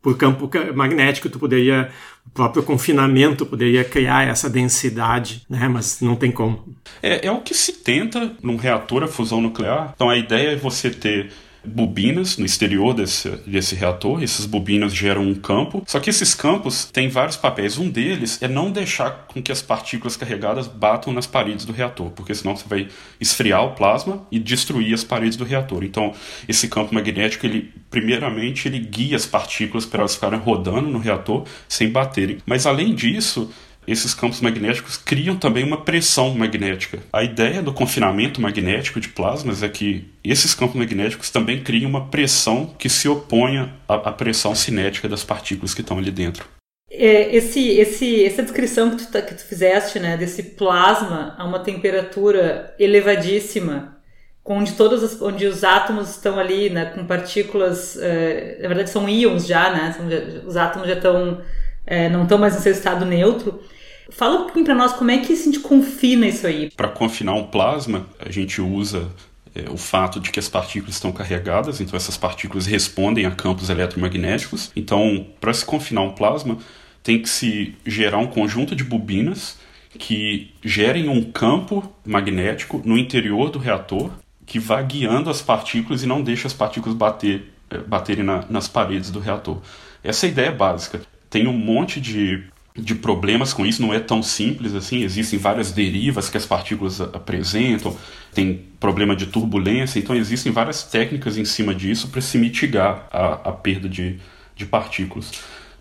por 0.00 0.16
campo 0.16 0.50
magnético, 0.74 1.28
tu 1.28 1.38
poderia, 1.38 1.90
o 2.26 2.30
próprio 2.30 2.62
confinamento 2.62 3.44
poderia 3.44 3.84
criar 3.84 4.26
essa 4.26 4.48
densidade, 4.48 5.42
né? 5.50 5.68
Mas 5.68 6.00
não 6.00 6.16
tem 6.16 6.32
como. 6.32 6.74
É, 7.02 7.26
é 7.26 7.30
o 7.30 7.40
que 7.40 7.54
se 7.54 7.72
tenta 7.72 8.32
num 8.42 8.56
reator 8.56 9.02
a 9.02 9.08
fusão 9.08 9.40
nuclear. 9.40 9.92
Então 9.94 10.08
a 10.08 10.16
ideia 10.16 10.50
é 10.50 10.56
você 10.56 10.90
ter 10.90 11.30
bobinas 11.68 12.36
no 12.38 12.46
exterior 12.46 12.94
desse, 12.94 13.30
desse 13.46 13.74
reator. 13.74 14.22
Essas 14.22 14.46
bobinas 14.46 14.94
geram 14.94 15.22
um 15.22 15.34
campo. 15.34 15.82
Só 15.86 16.00
que 16.00 16.10
esses 16.10 16.34
campos 16.34 16.86
têm 16.86 17.08
vários 17.08 17.36
papéis. 17.36 17.78
Um 17.78 17.88
deles 17.88 18.42
é 18.42 18.48
não 18.48 18.70
deixar 18.70 19.26
com 19.28 19.42
que 19.42 19.52
as 19.52 19.62
partículas 19.62 20.16
carregadas 20.16 20.66
batam 20.66 21.12
nas 21.12 21.26
paredes 21.26 21.64
do 21.64 21.72
reator, 21.72 22.10
porque 22.10 22.34
senão 22.34 22.56
você 22.56 22.68
vai 22.68 22.88
esfriar 23.20 23.64
o 23.64 23.74
plasma 23.74 24.26
e 24.30 24.38
destruir 24.38 24.94
as 24.94 25.04
paredes 25.04 25.36
do 25.36 25.44
reator. 25.44 25.84
Então, 25.84 26.12
esse 26.48 26.68
campo 26.68 26.94
magnético, 26.94 27.46
ele 27.46 27.72
primeiramente 27.90 28.68
ele 28.68 28.78
guia 28.78 29.16
as 29.16 29.26
partículas 29.26 29.86
para 29.86 30.00
elas 30.00 30.14
ficarem 30.14 30.38
rodando 30.38 30.88
no 30.88 30.98
reator 30.98 31.44
sem 31.68 31.90
baterem. 31.90 32.38
Mas 32.46 32.66
além 32.66 32.94
disso, 32.94 33.50
esses 33.90 34.12
campos 34.12 34.40
magnéticos 34.40 34.96
criam 34.96 35.36
também 35.36 35.64
uma 35.64 35.82
pressão 35.82 36.34
magnética. 36.34 36.98
A 37.12 37.22
ideia 37.22 37.62
do 37.62 37.72
confinamento 37.72 38.40
magnético 38.40 39.00
de 39.00 39.08
plasmas 39.08 39.62
é 39.62 39.68
que 39.68 40.06
esses 40.22 40.54
campos 40.54 40.76
magnéticos 40.76 41.30
também 41.30 41.62
criam 41.62 41.88
uma 41.88 42.06
pressão 42.06 42.74
que 42.78 42.88
se 42.88 43.08
oponha 43.08 43.74
à, 43.88 44.12
pressão 44.12 44.54
cinética 44.54 45.08
das 45.08 45.24
partículas 45.24 45.74
que 45.74 45.80
estão 45.80 45.98
ali 45.98 46.10
dentro. 46.10 46.46
É, 46.90 47.34
esse, 47.34 47.68
esse, 47.78 48.24
essa 48.24 48.42
descrição 48.42 48.90
que 48.90 49.04
tu, 49.04 49.12
tá, 49.12 49.22
que 49.22 49.34
tu 49.34 49.44
fizeste, 49.44 49.98
né, 49.98 50.16
desse 50.16 50.42
plasma 50.42 51.34
a 51.38 51.44
uma 51.44 51.60
temperatura 51.60 52.74
elevadíssima, 52.78 53.96
onde 54.44 54.72
todos 54.72 55.02
os, 55.02 55.20
onde 55.20 55.46
os 55.46 55.64
átomos 55.64 56.10
estão 56.10 56.38
ali, 56.38 56.70
né, 56.70 56.86
com 56.86 57.04
partículas, 57.06 57.98
é, 58.00 58.58
na 58.62 58.68
verdade 58.68 58.90
são 58.90 59.08
íons 59.08 59.46
já, 59.46 59.70
né, 59.70 59.94
são, 59.96 60.06
os 60.46 60.56
átomos 60.56 60.88
já 60.88 60.94
estão 60.94 61.42
é, 61.90 62.08
não 62.08 62.24
estão 62.24 62.36
mais 62.36 62.54
no 62.54 62.60
seu 62.60 62.72
estado 62.72 63.06
neutro. 63.06 63.62
Fala 64.10 64.40
um 64.40 64.44
pouquinho 64.44 64.64
para 64.64 64.74
nós 64.74 64.92
como 64.92 65.10
é 65.10 65.18
que 65.18 65.32
a 65.32 65.36
gente 65.36 65.60
confina 65.60 66.26
isso 66.26 66.46
aí. 66.46 66.70
Para 66.70 66.88
confinar 66.88 67.34
um 67.34 67.44
plasma, 67.44 68.06
a 68.18 68.30
gente 68.30 68.60
usa 68.60 69.08
é, 69.54 69.70
o 69.70 69.76
fato 69.76 70.18
de 70.20 70.30
que 70.30 70.38
as 70.38 70.48
partículas 70.48 70.94
estão 70.94 71.12
carregadas, 71.12 71.80
então 71.80 71.96
essas 71.96 72.16
partículas 72.16 72.66
respondem 72.66 73.26
a 73.26 73.30
campos 73.30 73.68
eletromagnéticos. 73.68 74.70
Então, 74.74 75.26
para 75.40 75.52
se 75.52 75.64
confinar 75.64 76.02
um 76.02 76.12
plasma, 76.12 76.58
tem 77.02 77.20
que 77.20 77.28
se 77.28 77.74
gerar 77.86 78.18
um 78.18 78.26
conjunto 78.26 78.74
de 78.74 78.84
bobinas 78.84 79.58
que 79.98 80.52
gerem 80.62 81.08
um 81.08 81.22
campo 81.30 81.92
magnético 82.04 82.80
no 82.84 82.96
interior 82.96 83.50
do 83.50 83.58
reator 83.58 84.10
que 84.46 84.58
vá 84.58 84.80
guiando 84.80 85.28
as 85.28 85.42
partículas 85.42 86.02
e 86.02 86.06
não 86.06 86.22
deixa 86.22 86.46
as 86.46 86.54
partículas 86.54 86.96
bater, 86.96 87.52
é, 87.68 87.78
baterem 87.78 88.24
na, 88.24 88.44
nas 88.48 88.66
paredes 88.66 89.10
do 89.10 89.20
reator. 89.20 89.60
Essa 90.02 90.26
é 90.26 90.28
a 90.28 90.32
ideia 90.32 90.52
básica. 90.52 91.02
Tem 91.28 91.46
um 91.46 91.52
monte 91.52 92.00
de 92.00 92.44
de 92.78 92.94
problemas 92.94 93.52
com 93.52 93.66
isso, 93.66 93.82
não 93.82 93.92
é 93.92 94.00
tão 94.00 94.22
simples 94.22 94.74
assim, 94.74 95.02
existem 95.02 95.38
várias 95.38 95.72
derivas 95.72 96.28
que 96.28 96.36
as 96.36 96.46
partículas 96.46 97.00
apresentam, 97.00 97.96
tem 98.32 98.62
problema 98.78 99.16
de 99.16 99.26
turbulência, 99.26 99.98
então 99.98 100.14
existem 100.14 100.52
várias 100.52 100.82
técnicas 100.84 101.36
em 101.36 101.44
cima 101.44 101.74
disso 101.74 102.08
para 102.08 102.20
se 102.20 102.38
mitigar 102.38 103.06
a, 103.10 103.50
a 103.50 103.52
perda 103.52 103.88
de, 103.88 104.18
de 104.54 104.64
partículas. 104.66 105.32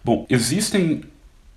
Bom, 0.04 0.26
existem 0.30 1.04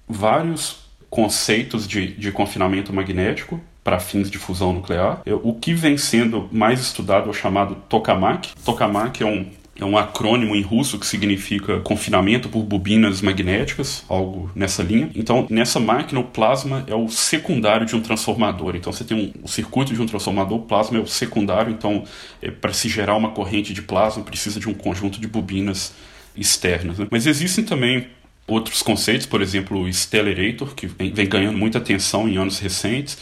vários 0.09 0.79
conceitos 1.09 1.87
de, 1.87 2.09
de 2.15 2.31
confinamento 2.31 2.93
magnético 2.93 3.61
para 3.83 3.99
fins 3.99 4.31
de 4.31 4.39
fusão 4.39 4.73
nuclear. 4.73 5.23
O 5.43 5.55
que 5.55 5.73
vem 5.73 5.97
sendo 5.97 6.49
mais 6.53 6.81
estudado 6.81 7.27
é 7.27 7.31
o 7.31 7.35
chamado 7.35 7.77
tokamak. 7.89 8.51
Tokamak 8.65 9.23
é 9.23 9.27
um 9.27 9.47
é 9.81 9.85
um 9.85 9.97
acrônimo 9.97 10.55
em 10.55 10.61
russo 10.61 10.99
que 10.99 11.07
significa 11.07 11.81
confinamento 11.81 12.49
por 12.49 12.63
bobinas 12.63 13.23
magnéticas, 13.23 14.05
algo 14.09 14.51
nessa 14.55 14.83
linha. 14.83 15.11
Então, 15.15 15.47
nessa 15.49 15.81
máquina, 15.81 16.21
o 16.21 16.25
plasma 16.25 16.85
é 16.87 16.95
o 16.95 17.09
secundário 17.09 17.87
de 17.87 17.97
um 17.97 18.01
transformador. 18.01 18.77
Então, 18.77 18.93
você 18.93 19.05
tem 19.05 19.33
um, 19.43 19.49
circuito 19.49 19.95
de 19.95 20.01
um 20.01 20.07
transformador, 20.07 20.59
o 20.59 20.63
plasma 20.63 20.99
é 20.99 21.01
o 21.01 21.07
secundário. 21.07 21.73
Então, 21.73 22.05
é, 22.43 22.51
para 22.51 22.73
se 22.75 22.89
gerar 22.89 23.17
uma 23.17 23.31
corrente 23.31 23.73
de 23.73 23.81
plasma, 23.81 24.23
precisa 24.23 24.61
de 24.61 24.69
um 24.69 24.75
conjunto 24.75 25.19
de 25.19 25.27
bobinas 25.27 25.95
externas. 26.37 26.99
Né? 26.99 27.07
Mas 27.11 27.27
existem 27.27 27.65
também 27.65 28.07
outros 28.47 28.83
conceitos, 28.83 29.27
por 29.27 29.41
exemplo, 29.41 29.81
o 29.81 29.89
Stellarator, 29.89 30.75
que 30.75 30.87
vem 30.87 31.27
ganhando 31.27 31.57
muita 31.57 31.79
atenção 31.79 32.29
em 32.29 32.37
anos 32.37 32.59
recentes, 32.59 33.17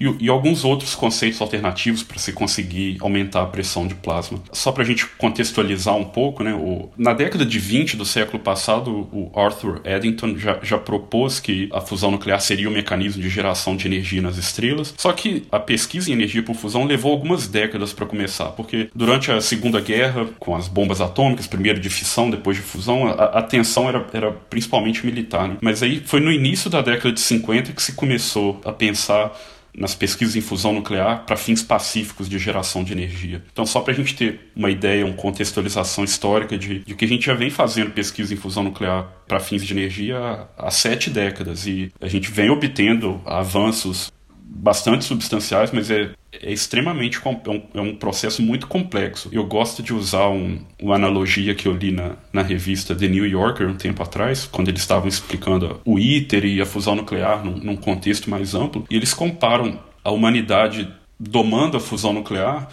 e, 0.00 0.24
e 0.24 0.28
alguns 0.28 0.64
outros 0.64 0.94
conceitos 0.94 1.40
alternativos 1.40 2.02
para 2.02 2.18
se 2.18 2.32
conseguir 2.32 2.96
aumentar 3.00 3.42
a 3.42 3.46
pressão 3.46 3.86
de 3.86 3.94
plasma. 3.94 4.40
Só 4.52 4.72
para 4.72 4.82
a 4.82 4.86
gente 4.86 5.06
contextualizar 5.06 5.96
um 5.96 6.04
pouco, 6.04 6.42
né, 6.42 6.54
o, 6.54 6.90
na 6.96 7.12
década 7.12 7.44
de 7.44 7.58
20 7.58 7.96
do 7.96 8.04
século 8.04 8.42
passado, 8.42 9.08
o 9.12 9.30
Arthur 9.34 9.80
Eddington 9.84 10.36
já, 10.36 10.58
já 10.62 10.78
propôs 10.78 11.40
que 11.40 11.68
a 11.72 11.80
fusão 11.80 12.10
nuclear 12.10 12.40
seria 12.40 12.68
o 12.68 12.72
mecanismo 12.72 13.22
de 13.22 13.28
geração 13.28 13.76
de 13.76 13.86
energia 13.86 14.20
nas 14.20 14.36
estrelas. 14.36 14.94
Só 14.96 15.12
que 15.12 15.44
a 15.50 15.58
pesquisa 15.58 16.10
em 16.10 16.12
energia 16.12 16.42
por 16.42 16.54
fusão 16.54 16.84
levou 16.84 17.12
algumas 17.12 17.46
décadas 17.46 17.92
para 17.92 18.06
começar, 18.06 18.46
porque 18.50 18.88
durante 18.94 19.30
a 19.30 19.40
Segunda 19.40 19.80
Guerra, 19.80 20.26
com 20.38 20.54
as 20.54 20.68
bombas 20.68 21.00
atômicas, 21.00 21.46
primeiro 21.46 21.80
de 21.80 21.90
fissão, 21.90 22.30
depois 22.30 22.56
de 22.56 22.62
fusão, 22.62 23.06
a, 23.06 23.24
a 23.38 23.42
tensão 23.42 23.88
era, 23.88 24.04
era 24.12 24.32
principalmente 24.32 25.04
militar. 25.04 25.48
Né? 25.48 25.56
Mas 25.60 25.82
aí 25.82 26.02
foi 26.04 26.20
no 26.20 26.30
início 26.30 26.70
da 26.70 26.80
década 26.80 27.12
de 27.12 27.20
50 27.20 27.72
que 27.72 27.82
se 27.82 27.92
começou 27.92 28.60
a 28.64 28.72
pensar 28.72 29.32
nas 29.76 29.94
pesquisas 29.94 30.36
em 30.36 30.40
fusão 30.40 30.72
nuclear 30.72 31.24
para 31.26 31.36
fins 31.36 31.62
pacíficos 31.62 32.28
de 32.28 32.38
geração 32.38 32.84
de 32.84 32.92
energia. 32.92 33.42
Então, 33.52 33.66
só 33.66 33.80
para 33.80 33.92
a 33.92 33.96
gente 33.96 34.14
ter 34.14 34.52
uma 34.54 34.70
ideia, 34.70 35.04
uma 35.04 35.14
contextualização 35.14 36.04
histórica 36.04 36.56
de, 36.56 36.80
de 36.80 36.94
que 36.94 37.04
a 37.04 37.08
gente 37.08 37.26
já 37.26 37.34
vem 37.34 37.50
fazendo 37.50 37.90
pesquisa 37.90 38.32
em 38.32 38.36
fusão 38.36 38.62
nuclear 38.62 39.08
para 39.26 39.40
fins 39.40 39.64
de 39.64 39.72
energia 39.72 40.18
há, 40.18 40.68
há 40.68 40.70
sete 40.70 41.10
décadas 41.10 41.66
e 41.66 41.92
a 42.00 42.08
gente 42.08 42.30
vem 42.30 42.50
obtendo 42.50 43.20
avanços 43.24 44.12
bastante 44.46 45.04
substanciais, 45.04 45.70
mas 45.72 45.90
é, 45.90 46.10
é 46.32 46.52
extremamente 46.52 47.18
é 47.24 47.28
um, 47.28 47.62
é 47.74 47.80
um, 47.80 47.96
processo 47.96 48.42
muito 48.42 48.66
complexo. 48.66 49.30
Eu 49.32 49.44
gosto 49.46 49.82
de 49.82 49.94
usar 49.94 50.28
um, 50.28 50.60
uma 50.78 50.96
analogia 50.96 51.54
que 51.54 51.66
eu 51.66 51.72
li 51.72 51.90
na, 51.90 52.16
na 52.32 52.42
revista 52.42 52.94
The 52.94 53.08
New 53.08 53.26
Yorker 53.26 53.66
um 53.66 53.74
tempo 53.74 54.02
atrás, 54.02 54.46
quando 54.46 54.68
eles 54.68 54.82
estavam 54.82 55.08
explicando 55.08 55.80
o 55.84 55.98
ITER 55.98 56.44
e 56.44 56.60
a 56.60 56.66
fusão 56.66 56.94
nuclear 56.94 57.44
num, 57.44 57.56
num 57.56 57.76
contexto 57.76 58.28
mais 58.28 58.54
amplo, 58.54 58.84
e 58.90 58.96
eles 58.96 59.14
comparam 59.14 59.80
a 60.02 60.10
humanidade 60.10 60.92
domando 61.18 61.76
a 61.78 61.80
fusão 61.80 62.12
nuclear 62.12 62.68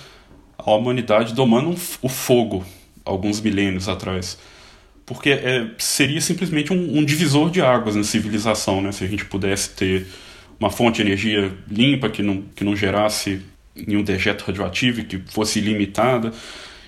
à 0.58 0.72
humanidade 0.72 1.34
domando 1.34 1.70
um, 1.70 1.76
o 2.02 2.10
fogo 2.10 2.66
alguns 3.06 3.40
milênios 3.40 3.88
atrás 3.88 4.38
porque 5.06 5.30
é, 5.32 5.70
seria 5.78 6.22
simplesmente 6.22 6.72
um, 6.72 7.00
um, 7.00 7.04
divisor 7.04 7.50
de 7.50 7.62
águas 7.62 7.98
na 7.98 8.04
civilização, 8.04 8.82
né? 8.82 8.94
Se 8.94 9.04
a 9.04 9.08
gente 9.08 9.26
pudesse 9.26 9.72
ter 9.72 10.08
uma 10.62 10.70
fonte 10.70 10.98
de 10.98 11.10
energia 11.10 11.52
limpa 11.68 12.08
que 12.08 12.22
não, 12.22 12.44
que 12.56 12.64
não 12.64 12.76
gerasse 12.76 13.42
nenhum 13.76 14.04
dejeto 14.04 14.46
radioativo 14.46 15.04
que 15.04 15.18
fosse 15.18 15.58
ilimitada. 15.58 16.32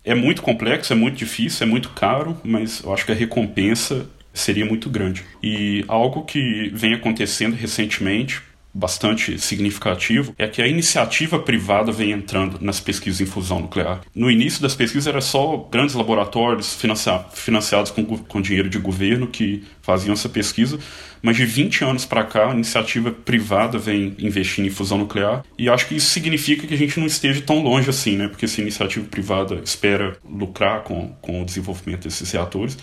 É 0.06 0.14
muito 0.14 0.44
complexo, 0.44 0.94
é 0.94 0.96
muito 0.96 1.18
difícil, 1.18 1.66
é 1.66 1.70
muito 1.70 1.90
caro, 1.90 2.40
mas 2.44 2.84
eu 2.84 2.94
acho 2.94 3.04
que 3.04 3.12
a 3.12 3.16
recompensa 3.16 4.08
seria 4.32 4.64
muito 4.64 4.92
grande. 4.92 5.26
E 5.42 5.84
algo 5.88 6.24
que 6.24 6.70
vem 6.72 6.94
acontecendo 6.94 7.56
recentemente 7.56 8.44
bastante 8.74 9.38
significativo 9.40 10.34
é 10.38 10.48
que 10.48 10.62
a 10.62 10.68
iniciativa 10.68 11.38
privada 11.38 11.92
vem 11.92 12.12
entrando 12.12 12.58
nas 12.60 12.80
pesquisas 12.80 13.22
em 13.22 13.26
fusão 13.26 13.60
nuclear. 13.60 14.02
No 14.16 14.32
início 14.32 14.62
das 14.62 14.76
pesquisas 14.76 15.08
era 15.08 15.22
só 15.22 15.58
grandes 15.72 15.94
laboratórios 15.94 16.74
financia 16.74 17.20
financiados 17.34 17.92
com, 17.92 18.04
com 18.04 18.42
dinheiro 18.42 18.70
de 18.70 18.80
governo 18.80 19.28
que 19.28 19.64
faziam 19.82 20.14
essa 20.14 20.28
pesquisa, 20.28 20.80
mas 21.22 21.38
de 21.38 21.46
20 21.46 21.84
anos 21.84 22.06
para 22.06 22.24
cá 22.24 22.50
a 22.50 22.54
iniciativa 22.54 23.12
privada 23.12 23.78
vem 23.78 24.16
investindo 24.18 24.66
em 24.66 24.72
fusão 24.72 24.98
nuclear 24.98 25.44
e 25.58 25.70
acho 25.70 25.88
que 25.88 25.96
isso 25.96 26.10
significa 26.10 26.66
que 26.66 26.74
a 26.74 26.78
gente 26.78 27.00
não 27.00 27.06
esteja 27.06 27.42
tão 27.42 27.62
longe 27.62 27.90
assim, 27.90 28.18
né? 28.18 28.28
Porque 28.28 28.48
se 28.48 28.62
a 28.62 28.64
iniciativa 28.64 29.06
privada 29.06 29.62
espera 29.64 30.18
lucrar 30.28 30.82
com, 30.84 31.10
com 31.22 31.42
o 31.42 31.46
desenvolvimento 31.46 32.04
desses 32.04 32.32
reatores, 32.32 32.78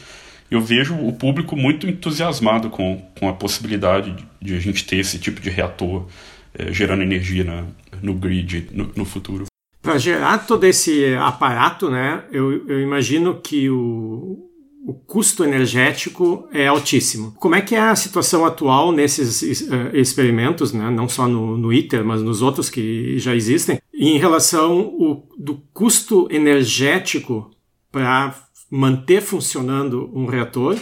eu 0.51 0.61
vejo 0.61 0.95
o 0.95 1.13
público 1.13 1.57
muito 1.57 1.89
entusiasmado 1.89 2.69
com, 2.69 3.01
com 3.19 3.29
a 3.29 3.33
possibilidade 3.33 4.17
de, 4.41 4.55
a 4.55 4.59
gente 4.59 4.85
ter 4.85 4.97
esse 4.97 5.19
tipo 5.19 5.41
de 5.41 5.49
reator 5.49 6.07
é, 6.55 6.73
gerando 6.73 7.03
energia 7.03 7.45
na, 7.45 7.65
no 8.03 8.15
grid 8.15 8.69
no, 8.73 8.91
no 8.97 9.05
futuro. 9.05 9.45
Para 9.81 9.97
gerar 9.97 10.39
todo 10.47 10.65
esse 10.65 11.15
aparato, 11.15 11.91
né, 11.91 12.25
eu, 12.33 12.67
eu 12.69 12.81
imagino 12.81 13.41
que 13.41 13.71
o, 13.71 14.51
o 14.85 14.95
custo 14.95 15.45
energético 15.45 16.49
é 16.53 16.67
altíssimo. 16.67 17.33
Como 17.39 17.55
é 17.55 17.61
que 17.61 17.75
é 17.75 17.81
a 17.81 17.97
situação 17.97 18.45
atual 18.45 18.93
nesses 18.93 19.43
uh, 19.43 19.95
experimentos, 19.95 20.73
né? 20.73 20.91
não 20.91 21.09
só 21.09 21.29
no, 21.29 21.57
no 21.57 21.73
ITER, 21.73 22.05
mas 22.05 22.23
nos 22.23 22.43
outros 22.43 22.69
que 22.69 23.19
já 23.19 23.35
existem, 23.35 23.81
em 23.95 24.19
relação 24.19 24.81
o, 24.81 25.29
do 25.39 25.63
custo 25.73 26.29
energético 26.31 27.51
para 27.93 28.35
manter 28.70 29.20
funcionando 29.20 30.11
um 30.14 30.26
reator 30.26 30.78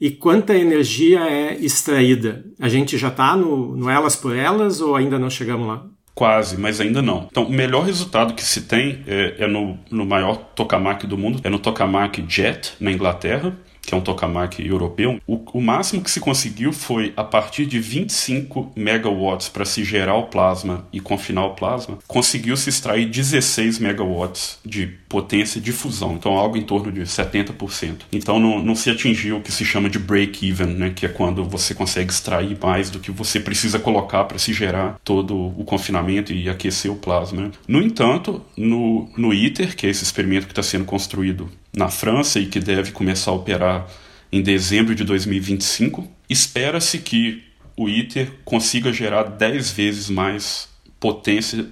e 0.00 0.10
quanta 0.10 0.56
energia 0.56 1.20
é 1.20 1.56
extraída? 1.56 2.44
A 2.60 2.68
gente 2.68 2.98
já 2.98 3.08
está 3.08 3.36
no, 3.36 3.76
no 3.76 3.88
elas 3.88 4.16
por 4.16 4.36
elas 4.36 4.80
ou 4.80 4.96
ainda 4.96 5.18
não 5.18 5.30
chegamos 5.30 5.66
lá? 5.66 5.86
Quase, 6.14 6.58
mas 6.58 6.80
ainda 6.80 7.00
não. 7.00 7.28
Então, 7.30 7.44
o 7.44 7.50
melhor 7.50 7.84
resultado 7.84 8.34
que 8.34 8.42
se 8.42 8.62
tem 8.62 9.04
é, 9.06 9.36
é 9.38 9.46
no, 9.46 9.78
no 9.88 10.04
maior 10.04 10.34
tokamak 10.36 11.06
do 11.06 11.16
mundo, 11.16 11.40
é 11.44 11.48
no 11.48 11.60
tokamak 11.60 12.24
Jet, 12.28 12.74
na 12.80 12.90
Inglaterra, 12.90 13.56
que 13.88 13.94
é 13.94 13.96
um 13.96 14.02
tokamak 14.02 14.62
europeu, 14.62 15.18
o, 15.26 15.40
o, 15.54 15.62
máximo 15.62 16.02
que 16.02 16.10
se 16.10 16.20
conseguiu 16.20 16.74
foi 16.74 17.14
a 17.16 17.24
partir 17.24 17.64
de 17.64 17.80
25 17.80 18.70
megawatts 18.76 19.48
para 19.48 19.64
se 19.64 19.82
gerar 19.82 20.14
o 20.14 20.24
plasma 20.24 20.86
e 20.92 21.00
confinar 21.00 21.46
o 21.46 21.54
plasma, 21.54 21.98
conseguiu 22.06 22.54
se 22.54 22.68
extrair 22.68 23.06
16 23.06 23.78
megawatts 23.78 24.58
de 24.62 24.86
potência 25.08 25.58
de 25.58 25.72
fusão, 25.72 26.12
então 26.12 26.36
algo 26.36 26.58
em 26.58 26.62
torno 26.62 26.92
de 26.92 27.00
70%. 27.00 28.00
Então 28.12 28.38
não, 28.38 28.62
não 28.62 28.74
se 28.74 28.90
atingiu 28.90 29.38
o 29.38 29.40
que 29.40 29.50
se 29.50 29.64
chama 29.64 29.88
de 29.88 29.98
break-even, 29.98 30.66
né, 30.66 30.92
que 30.94 31.06
é 31.06 31.08
quando 31.08 31.42
você 31.42 31.74
consegue 31.74 32.12
extrair 32.12 32.58
mais 32.62 32.90
do 32.90 33.00
que 33.00 33.10
você 33.10 33.40
precisa 33.40 33.78
colocar 33.78 34.24
para 34.24 34.38
se 34.38 34.52
gerar 34.52 35.00
todo 35.02 35.34
o 35.34 35.64
confinamento 35.64 36.30
e 36.30 36.50
aquecer 36.50 36.92
o 36.92 36.96
plasma. 36.96 37.40
Né. 37.40 37.50
No 37.66 37.80
entanto, 37.80 38.44
no, 38.54 39.08
no 39.16 39.32
ITER, 39.32 39.74
que 39.74 39.86
é 39.86 39.90
esse 39.90 40.04
experimento 40.04 40.46
que 40.46 40.52
está 40.52 40.62
sendo 40.62 40.84
construído 40.84 41.48
na 41.78 41.88
França 41.88 42.40
e 42.40 42.46
que 42.46 42.58
deve 42.58 42.90
começar 42.90 43.30
a 43.30 43.34
operar 43.34 43.86
em 44.30 44.42
dezembro 44.42 44.94
de 44.94 45.04
2025. 45.04 46.06
Espera-se 46.28 46.98
que 46.98 47.44
o 47.76 47.88
ITER 47.88 48.32
consiga 48.44 48.92
gerar 48.92 49.22
10 49.22 49.70
vezes 49.70 50.10
mais 50.10 50.68
potência 50.98 51.66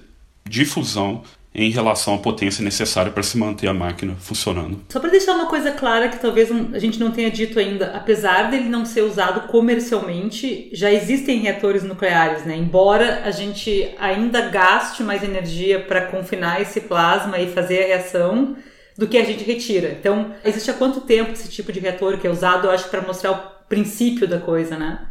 de 0.47 0.63
fusão 0.63 1.23
em 1.53 1.69
relação 1.71 2.13
à 2.13 2.17
potência 2.19 2.63
necessária 2.63 3.11
para 3.11 3.23
se 3.23 3.37
manter 3.37 3.67
a 3.67 3.73
máquina 3.73 4.15
funcionando. 4.19 4.79
Só 4.89 4.99
para 4.99 5.09
deixar 5.09 5.33
uma 5.33 5.47
coisa 5.47 5.71
clara 5.71 6.07
que 6.07 6.19
talvez 6.19 6.49
a 6.71 6.79
gente 6.79 6.99
não 6.99 7.11
tenha 7.11 7.31
dito 7.31 7.59
ainda, 7.59 7.87
apesar 7.95 8.51
dele 8.51 8.69
não 8.69 8.85
ser 8.85 9.01
usado 9.01 9.47
comercialmente, 9.47 10.69
já 10.71 10.91
existem 10.91 11.39
reatores 11.39 11.83
nucleares, 11.83 12.45
né? 12.45 12.55
Embora 12.55 13.23
a 13.25 13.31
gente 13.31 13.89
ainda 13.99 14.49
gaste 14.49 15.03
mais 15.03 15.23
energia 15.23 15.79
para 15.79 16.01
confinar 16.01 16.61
esse 16.61 16.81
plasma 16.81 17.39
e 17.39 17.51
fazer 17.51 17.83
a 17.83 17.87
reação, 17.87 18.55
do 18.97 19.07
que 19.07 19.17
a 19.17 19.23
gente 19.23 19.43
retira. 19.43 19.91
Então, 19.91 20.33
existe 20.43 20.71
há 20.71 20.73
quanto 20.73 21.01
tempo 21.01 21.31
esse 21.31 21.49
tipo 21.49 21.71
de 21.71 21.79
reator 21.79 22.17
que 22.17 22.25
é 22.25 22.29
usado, 22.29 22.67
eu 22.67 22.71
acho, 22.71 22.89
para 22.89 23.01
mostrar 23.01 23.31
o 23.31 23.67
princípio 23.67 24.27
da 24.27 24.39
coisa, 24.39 24.77
né? 24.77 25.07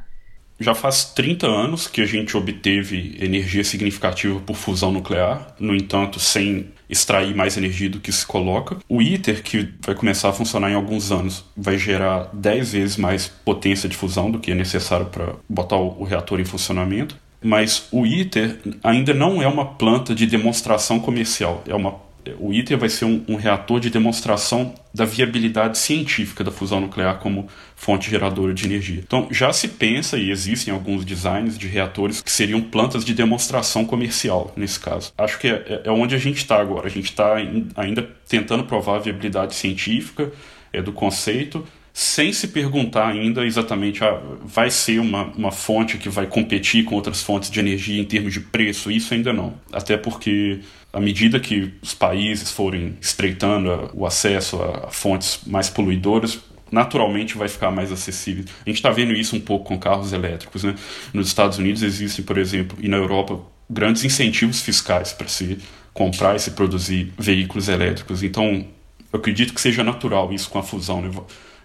Já 0.58 0.74
faz 0.74 1.04
30 1.04 1.46
anos 1.46 1.86
que 1.86 2.00
a 2.00 2.06
gente 2.06 2.34
obteve 2.34 3.18
energia 3.20 3.62
significativa 3.62 4.40
por 4.40 4.56
fusão 4.56 4.90
nuclear, 4.90 5.54
no 5.60 5.76
entanto, 5.76 6.18
sem 6.18 6.72
extrair 6.88 7.34
mais 7.34 7.58
energia 7.58 7.90
do 7.90 8.00
que 8.00 8.10
se 8.10 8.24
coloca. 8.24 8.78
O 8.88 9.02
ITER, 9.02 9.42
que 9.42 9.68
vai 9.84 9.94
começar 9.94 10.30
a 10.30 10.32
funcionar 10.32 10.70
em 10.70 10.74
alguns 10.74 11.12
anos, 11.12 11.44
vai 11.54 11.76
gerar 11.76 12.30
10 12.32 12.72
vezes 12.72 12.96
mais 12.96 13.28
potência 13.28 13.88
de 13.88 13.96
fusão 13.96 14.30
do 14.30 14.38
que 14.38 14.52
é 14.52 14.54
necessário 14.54 15.06
para 15.06 15.34
botar 15.48 15.76
o 15.76 16.04
reator 16.04 16.40
em 16.40 16.44
funcionamento. 16.44 17.16
Mas 17.42 17.88
o 17.92 18.06
ITER 18.06 18.58
ainda 18.82 19.12
não 19.12 19.42
é 19.42 19.46
uma 19.46 19.74
planta 19.74 20.14
de 20.14 20.26
demonstração 20.26 20.98
comercial, 20.98 21.62
é 21.68 21.74
uma 21.74 22.05
o 22.38 22.52
ITER 22.52 22.78
vai 22.78 22.88
ser 22.88 23.04
um, 23.04 23.24
um, 23.28 23.36
reator 23.36 23.80
de 23.80 23.90
demonstração 23.90 24.74
da 24.92 25.04
viabilidade 25.04 25.78
científica 25.78 26.42
da 26.42 26.50
fusão 26.50 26.80
nuclear 26.80 27.18
como 27.18 27.48
fonte 27.74 28.10
geradora 28.10 28.54
de 28.54 28.64
energia. 28.64 29.00
Então, 29.04 29.28
já 29.30 29.52
se 29.52 29.68
pensa 29.68 30.16
e 30.18 30.30
existem 30.30 30.72
alguns 30.72 31.04
designs 31.04 31.58
de 31.58 31.66
reatores 31.68 32.20
que 32.20 32.30
seriam 32.30 32.60
plantas 32.60 33.04
de 33.04 33.14
demonstração 33.14 33.84
comercial, 33.84 34.52
nesse 34.56 34.80
caso. 34.80 35.12
Acho 35.18 35.38
que 35.38 35.48
é, 35.48 35.82
é 35.84 35.90
onde 35.90 36.14
a 36.14 36.18
gente 36.18 36.38
está 36.38 36.60
agora. 36.60 36.86
A 36.86 36.90
gente 36.90 37.10
está 37.10 37.36
ainda 37.76 38.08
tentando 38.28 38.64
provar 38.64 38.96
a 38.96 39.00
viabilidade 39.00 39.54
científica 39.54 40.32
é, 40.72 40.82
do 40.82 40.92
conceito, 40.92 41.66
sem 41.98 42.30
se 42.30 42.48
perguntar 42.48 43.08
ainda 43.08 43.46
exatamente 43.46 44.04
ah, 44.04 44.20
vai 44.44 44.70
ser 44.70 44.98
uma, 44.98 45.24
uma 45.28 45.50
fonte 45.50 45.96
que 45.96 46.10
vai 46.10 46.26
competir 46.26 46.84
com 46.84 46.94
outras 46.94 47.22
fontes 47.22 47.50
de 47.50 47.58
energia 47.58 47.98
em 47.98 48.04
termos 48.04 48.34
de 48.34 48.40
preço, 48.40 48.90
isso 48.90 49.14
ainda 49.14 49.32
não. 49.32 49.54
Até 49.72 49.96
porque 49.96 50.60
à 50.96 51.00
medida 51.00 51.38
que 51.38 51.74
os 51.82 51.92
países 51.92 52.50
forem 52.50 52.96
estreitando 53.02 53.90
o 53.92 54.06
acesso 54.06 54.62
a 54.62 54.90
fontes 54.90 55.40
mais 55.46 55.68
poluidoras, 55.68 56.40
naturalmente 56.72 57.36
vai 57.36 57.48
ficar 57.48 57.70
mais 57.70 57.92
acessível. 57.92 58.46
A 58.64 58.70
gente 58.70 58.78
está 58.78 58.90
vendo 58.90 59.12
isso 59.12 59.36
um 59.36 59.40
pouco 59.40 59.66
com 59.66 59.78
carros 59.78 60.14
elétricos. 60.14 60.64
Né? 60.64 60.74
Nos 61.12 61.26
Estados 61.26 61.58
Unidos 61.58 61.82
existem, 61.82 62.24
por 62.24 62.38
exemplo, 62.38 62.78
e 62.80 62.88
na 62.88 62.96
Europa, 62.96 63.38
grandes 63.68 64.04
incentivos 64.04 64.62
fiscais 64.62 65.12
para 65.12 65.28
se 65.28 65.58
comprar 65.92 66.34
e 66.34 66.38
se 66.38 66.52
produzir 66.52 67.12
veículos 67.18 67.68
elétricos. 67.68 68.22
Então, 68.22 68.66
eu 69.12 69.18
acredito 69.18 69.52
que 69.52 69.60
seja 69.60 69.84
natural 69.84 70.32
isso 70.32 70.48
com 70.48 70.58
a 70.58 70.62
fusão. 70.62 71.02
Né? 71.02 71.10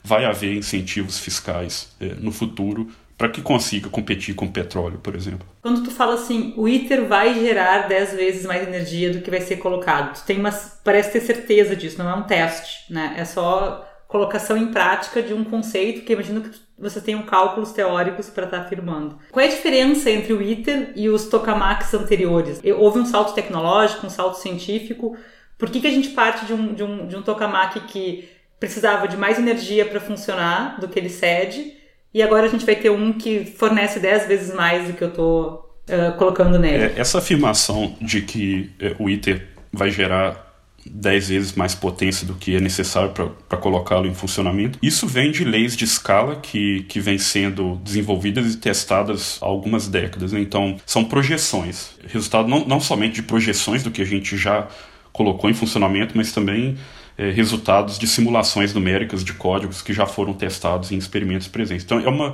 vai 0.04 0.26
haver 0.26 0.58
incentivos 0.58 1.20
fiscais 1.20 1.94
é, 2.00 2.15
no 2.15 2.32
futuro 2.32 2.89
para 3.22 3.30
que 3.30 3.40
consiga 3.40 3.88
competir 3.88 4.34
com 4.34 4.46
o 4.46 4.52
petróleo, 4.52 4.98
por 4.98 5.16
exemplo. 5.16 5.48
Quando 5.62 5.84
tu 5.84 5.92
fala 5.92 6.16
assim, 6.16 6.56
o 6.58 6.68
ITER 6.68 7.06
vai 7.06 7.36
gerar 7.36 7.88
10 7.88 8.14
vezes 8.16 8.46
mais 8.48 8.68
energia 8.68 9.14
do 9.14 9.22
que 9.22 9.30
vai 9.30 9.40
ser 9.40 9.58
colocado, 9.58 10.16
tu 10.16 10.26
tem 10.26 10.40
uma, 10.40 10.50
parece 10.84 11.12
ter 11.12 11.20
certeza 11.20 11.76
disso, 11.76 12.00
não 12.00 12.10
é 12.10 12.16
um 12.16 12.24
teste, 12.24 12.92
né? 12.92 13.14
É 13.16 13.24
só 13.24 13.88
colocação 14.08 14.58
em 14.58 14.72
prática 14.72 15.22
de 15.22 15.36
um 15.36 15.44
conceito 15.44 16.04
que 16.04 16.14
imagino 16.14 16.42
que 16.42 16.50
você 16.80 17.00
tenha 17.00 17.22
cálculos 17.22 17.72
teóricos 17.72 18.28
para 18.28 18.46
estar 18.46 18.58
tá 18.58 18.64
afirmando. 18.64 19.20
Qual 19.30 19.46
é 19.46 19.48
a 19.48 19.52
diferença 19.52 20.10
entre 20.10 20.34
o 20.34 20.42
ITER 20.42 20.92
e 20.96 21.08
os 21.08 21.28
tokamaks 21.28 21.94
anteriores? 21.94 22.60
Houve 22.76 22.98
um 22.98 23.06
salto 23.06 23.36
tecnológico, 23.36 24.08
um 24.08 24.10
salto 24.10 24.40
científico? 24.40 25.16
Por 25.60 25.70
que, 25.70 25.80
que 25.80 25.86
a 25.86 25.92
gente 25.92 26.10
parte 26.10 26.48
de 26.48 26.54
um, 26.54 26.74
de 26.74 26.84
um, 26.84 27.06
de 27.06 27.16
um 27.16 27.22
tokamak 27.22 27.82
que 27.82 28.28
precisava 28.62 29.08
de 29.08 29.18
mais 29.18 29.40
energia 29.40 29.84
para 29.88 30.00
funcionar 30.00 30.80
do 30.80 30.88
que 30.88 31.00
ele 31.00 31.10
cede. 31.10 31.81
E 32.13 32.21
agora 32.21 32.47
a 32.47 32.50
gente 32.50 32.65
vai 32.65 32.76
ter 32.76 32.89
um 32.89 33.13
que 33.13 33.45
fornece 33.45 34.00
10 34.00 34.28
vezes 34.28 34.54
mais 34.54 34.88
do 34.88 34.93
que 34.93 35.04
eu 35.04 35.10
estou 35.10 35.76
uh, 35.88 36.17
colocando 36.17 36.60
nele. 36.60 36.84
É, 36.84 36.93
essa 36.97 37.19
afirmação 37.19 37.95
de 38.02 38.21
que 38.21 38.69
é, 38.80 38.95
o 39.00 39.10
ITER 39.10 39.47
vai 39.71 39.89
gerar 39.89 40.52
10 40.86 41.30
vezes 41.30 41.54
mais 41.54 41.76
potência 41.76 42.26
do 42.26 42.34
que 42.34 42.56
é 42.56 42.60
necessário 42.60 43.12
para 43.47 43.58
colocá-lo 43.58 44.08
em 44.08 44.13
funcionamento. 44.13 44.80
Isso 44.82 45.08
vem 45.08 45.32
de 45.32 45.43
leis 45.43 45.76
de 45.76 45.86
escala 45.86 46.38
que, 46.38 46.84
que 46.84 47.00
vêm 47.00 47.17
sendo 47.17 47.80
desenvolvidas 47.84 48.54
e 48.54 48.58
testadas 48.58 49.38
há 49.41 49.45
algumas 49.45 49.88
décadas. 49.88 50.34
Né? 50.34 50.41
Então, 50.41 50.78
são 50.86 51.04
projeções. 51.06 51.91
Resultado 52.08 52.47
não, 52.47 52.65
não 52.65 52.80
somente 52.80 53.15
de 53.15 53.24
projeções 53.24 53.84
do 53.84 53.91
que 53.91 54.02
a 54.02 54.06
gente 54.06 54.36
já 54.36 54.67
colocou 55.13 55.50
em 55.50 55.54
funcionamento, 55.54 56.13
mas 56.15 56.32
também 56.32 56.78
é, 57.17 57.30
resultados 57.30 58.00
de 58.00 58.08
simulações 58.08 58.74
numéricas 58.74 59.24
de 59.24 59.34
códigos 59.34 59.82
que 59.82 59.93
já 59.93 60.06
foram 60.06 60.34
testados 60.34 60.91
em 60.91 60.97
experimentos 60.97 61.47
presentes. 61.47 61.86
Então 61.86 62.00
é 62.00 62.10
uma, 62.10 62.34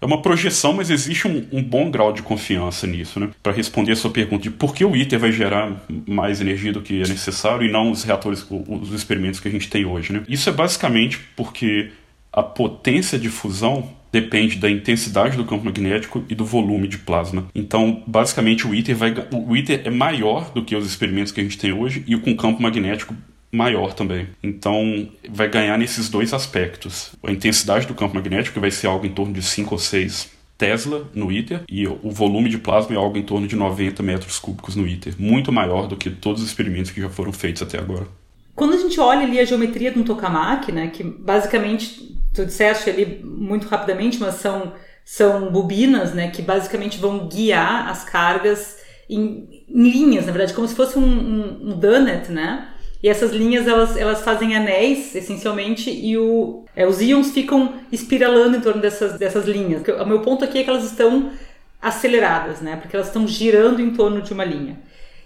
é 0.00 0.06
uma 0.06 0.22
projeção, 0.22 0.72
mas 0.72 0.90
existe 0.90 1.28
um, 1.28 1.46
um 1.52 1.62
bom 1.62 1.90
grau 1.90 2.12
de 2.12 2.22
confiança 2.22 2.86
nisso. 2.86 3.20
Né? 3.20 3.30
Para 3.42 3.52
responder 3.52 3.92
a 3.92 3.96
sua 3.96 4.10
pergunta 4.10 4.42
de 4.42 4.50
por 4.50 4.74
que 4.74 4.84
o 4.84 4.96
ITER 4.96 5.18
vai 5.18 5.32
gerar 5.32 5.82
mais 6.06 6.40
energia 6.40 6.72
do 6.72 6.80
que 6.80 7.02
é 7.02 7.06
necessário 7.06 7.66
e 7.66 7.70
não 7.70 7.90
os 7.90 8.02
reatores, 8.04 8.46
os 8.50 8.92
experimentos 8.92 9.40
que 9.40 9.48
a 9.48 9.50
gente 9.50 9.68
tem 9.68 9.84
hoje. 9.84 10.12
Né? 10.12 10.22
Isso 10.28 10.48
é 10.48 10.52
basicamente 10.52 11.20
porque 11.36 11.90
a 12.32 12.42
potência 12.42 13.18
de 13.18 13.28
fusão 13.28 13.88
depende 14.12 14.56
da 14.56 14.70
intensidade 14.70 15.36
do 15.36 15.44
campo 15.44 15.64
magnético 15.64 16.24
e 16.28 16.34
do 16.34 16.44
volume 16.44 16.88
de 16.88 16.98
plasma. 16.98 17.46
Então, 17.54 18.02
basicamente, 18.06 18.66
o 18.66 18.74
ITER, 18.74 18.96
vai, 18.96 19.14
o 19.32 19.56
ITER 19.56 19.82
é 19.84 19.90
maior 19.90 20.50
do 20.52 20.64
que 20.64 20.74
os 20.74 20.86
experimentos 20.86 21.32
que 21.32 21.40
a 21.40 21.44
gente 21.44 21.58
tem 21.58 21.72
hoje 21.72 22.04
e 22.06 22.16
com 22.16 22.36
campo 22.36 22.60
magnético 22.62 23.14
maior 23.52 23.92
também. 23.94 24.28
Então, 24.42 25.08
vai 25.28 25.48
ganhar 25.48 25.76
nesses 25.76 26.08
dois 26.08 26.32
aspectos. 26.32 27.12
A 27.22 27.32
intensidade 27.32 27.86
do 27.86 27.94
campo 27.94 28.14
magnético 28.14 28.60
vai 28.60 28.70
ser 28.70 28.86
algo 28.86 29.06
em 29.06 29.12
torno 29.12 29.32
de 29.32 29.42
5 29.42 29.74
ou 29.74 29.78
6 29.78 30.40
Tesla 30.60 31.08
no 31.14 31.32
ITER 31.32 31.62
e 31.66 31.88
o 31.88 32.10
volume 32.10 32.50
de 32.50 32.58
plasma 32.58 32.94
é 32.94 32.98
algo 32.98 33.16
em 33.16 33.22
torno 33.22 33.46
de 33.48 33.56
90 33.56 34.02
metros 34.02 34.38
cúbicos 34.38 34.76
no 34.76 34.86
ITER, 34.86 35.14
muito 35.18 35.50
maior 35.50 35.86
do 35.86 35.96
que 35.96 36.10
todos 36.10 36.42
os 36.42 36.48
experimentos 36.48 36.90
que 36.90 37.00
já 37.00 37.08
foram 37.08 37.32
feitos 37.32 37.62
até 37.62 37.78
agora. 37.78 38.06
Quando 38.54 38.74
a 38.74 38.76
gente 38.76 39.00
olha 39.00 39.22
ali 39.22 39.40
a 39.40 39.44
geometria 39.46 39.90
de 39.90 39.98
um 39.98 40.04
tokamak, 40.04 40.70
né, 40.70 40.88
que 40.88 41.02
basicamente, 41.02 42.14
tu 42.34 42.44
disseste 42.44 42.90
ali 42.90 43.22
muito 43.24 43.66
rapidamente, 43.68 44.18
mas 44.20 44.34
são, 44.34 44.74
são 45.02 45.50
bobinas, 45.50 46.12
né, 46.12 46.30
que 46.30 46.42
basicamente 46.42 46.98
vão 46.98 47.26
guiar 47.26 47.88
as 47.88 48.04
cargas 48.04 48.76
em, 49.08 49.64
em 49.66 49.90
linhas, 49.90 50.26
na 50.26 50.32
verdade, 50.32 50.52
como 50.52 50.68
se 50.68 50.74
fosse 50.74 50.98
um, 50.98 51.02
um, 51.02 51.70
um 51.70 51.78
donut, 51.78 52.30
né, 52.30 52.68
e 53.02 53.08
essas 53.08 53.32
linhas 53.32 53.66
elas, 53.66 53.96
elas 53.96 54.22
fazem 54.22 54.54
anéis, 54.54 55.14
essencialmente, 55.14 55.90
e 55.90 56.18
o, 56.18 56.64
é, 56.76 56.86
os 56.86 57.00
íons 57.00 57.30
ficam 57.30 57.74
espiralando 57.90 58.56
em 58.56 58.60
torno 58.60 58.80
dessas, 58.80 59.18
dessas 59.18 59.46
linhas. 59.46 59.82
O 60.00 60.06
meu 60.06 60.20
ponto 60.20 60.44
aqui 60.44 60.58
é 60.58 60.64
que 60.64 60.70
elas 60.70 60.84
estão 60.84 61.30
aceleradas, 61.80 62.60
né? 62.60 62.76
Porque 62.76 62.94
elas 62.94 63.06
estão 63.08 63.26
girando 63.26 63.80
em 63.80 63.90
torno 63.90 64.20
de 64.20 64.32
uma 64.32 64.44
linha. 64.44 64.78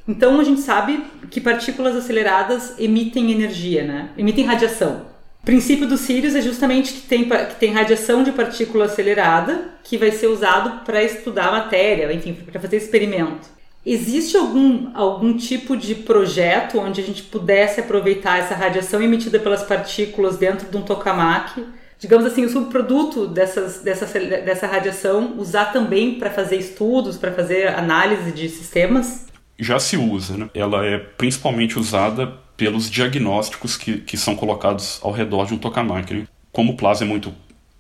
Então 0.06 0.38
a 0.38 0.44
gente 0.44 0.60
sabe 0.60 1.02
que 1.30 1.40
partículas 1.40 1.96
aceleradas 1.96 2.78
emitem 2.78 3.32
energia, 3.32 3.84
né? 3.84 4.10
Emitem 4.16 4.44
radiação. 4.44 5.06
O 5.42 5.44
princípio 5.44 5.86
dos 5.86 6.00
Sirius 6.00 6.34
é 6.34 6.40
justamente 6.40 6.92
que 6.92 7.00
tem, 7.02 7.28
que 7.28 7.56
tem 7.56 7.72
radiação 7.72 8.22
de 8.22 8.32
partícula 8.32 8.84
acelerada 8.86 9.72
que 9.82 9.98
vai 9.98 10.10
ser 10.10 10.28
usado 10.28 10.84
para 10.84 11.02
estudar 11.02 11.48
a 11.48 11.52
matéria, 11.52 12.12
enfim, 12.12 12.32
para 12.32 12.60
fazer 12.60 12.76
experimento. 12.76 13.53
Existe 13.86 14.36
algum, 14.36 14.90
algum 14.94 15.36
tipo 15.36 15.76
de 15.76 15.94
projeto 15.94 16.78
onde 16.78 17.02
a 17.02 17.04
gente 17.04 17.22
pudesse 17.22 17.80
aproveitar 17.80 18.38
essa 18.38 18.54
radiação 18.54 19.02
emitida 19.02 19.38
pelas 19.38 19.62
partículas 19.62 20.38
dentro 20.38 20.70
de 20.70 20.76
um 20.76 20.82
tokamak, 20.82 21.62
digamos 21.98 22.24
assim, 22.24 22.46
o 22.46 22.48
subproduto 22.48 23.26
dessas, 23.26 23.82
dessa, 23.82 24.06
dessa 24.18 24.66
radiação, 24.66 25.34
usar 25.36 25.66
também 25.66 26.14
para 26.18 26.30
fazer 26.30 26.56
estudos, 26.56 27.18
para 27.18 27.32
fazer 27.32 27.68
análise 27.68 28.32
de 28.32 28.48
sistemas? 28.48 29.26
Já 29.58 29.78
se 29.78 29.96
usa, 29.96 30.36
né? 30.36 30.50
Ela 30.54 30.84
é 30.86 30.98
principalmente 30.98 31.78
usada 31.78 32.26
pelos 32.56 32.90
diagnósticos 32.90 33.76
que, 33.76 33.98
que 33.98 34.16
são 34.16 34.34
colocados 34.34 34.98
ao 35.02 35.12
redor 35.12 35.46
de 35.46 35.54
um 35.54 35.58
tokamak. 35.58 36.12
Né? 36.12 36.26
Como 36.50 36.72
o 36.72 36.76
plasma 36.76 37.06
é 37.06 37.08
muito 37.08 37.34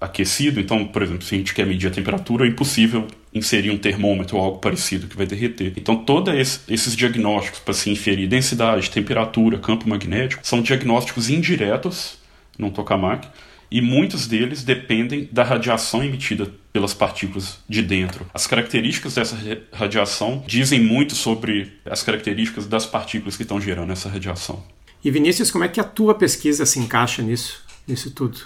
aquecido, 0.04 0.60
então, 0.60 0.86
por 0.86 1.02
exemplo, 1.02 1.22
se 1.22 1.34
a 1.34 1.38
gente 1.38 1.54
quer 1.54 1.66
medir 1.66 1.88
a 1.88 1.90
temperatura, 1.90 2.44
é 2.44 2.48
impossível 2.48 3.06
inserir 3.32 3.70
um 3.70 3.78
termômetro 3.78 4.36
ou 4.36 4.42
algo 4.44 4.58
parecido 4.58 5.08
que 5.08 5.16
vai 5.16 5.26
derreter. 5.26 5.72
Então, 5.76 5.96
todos 5.96 6.60
esses 6.68 6.94
diagnósticos 6.94 7.60
para 7.60 7.74
se 7.74 7.90
inferir 7.90 8.28
densidade, 8.28 8.90
temperatura, 8.90 9.58
campo 9.58 9.88
magnético, 9.88 10.46
são 10.46 10.62
diagnósticos 10.62 11.28
indiretos 11.28 12.18
num 12.58 12.70
tokamak 12.70 13.26
e 13.70 13.80
muitos 13.80 14.28
deles 14.28 14.62
dependem 14.62 15.28
da 15.32 15.42
radiação 15.42 16.04
emitida 16.04 16.48
pelas 16.72 16.94
partículas 16.94 17.58
de 17.68 17.82
dentro. 17.82 18.24
As 18.32 18.46
características 18.46 19.14
dessa 19.14 19.36
radiação 19.72 20.44
dizem 20.46 20.80
muito 20.80 21.14
sobre 21.14 21.72
as 21.84 22.02
características 22.02 22.66
das 22.66 22.86
partículas 22.86 23.36
que 23.36 23.42
estão 23.42 23.60
gerando 23.60 23.92
essa 23.92 24.08
radiação. 24.08 24.62
E 25.04 25.10
Vinícius, 25.10 25.50
como 25.50 25.64
é 25.64 25.68
que 25.68 25.80
a 25.80 25.84
tua 25.84 26.14
pesquisa 26.14 26.64
se 26.64 26.78
encaixa 26.78 27.20
nisso, 27.20 27.64
nisso 27.86 28.12
tudo? 28.12 28.38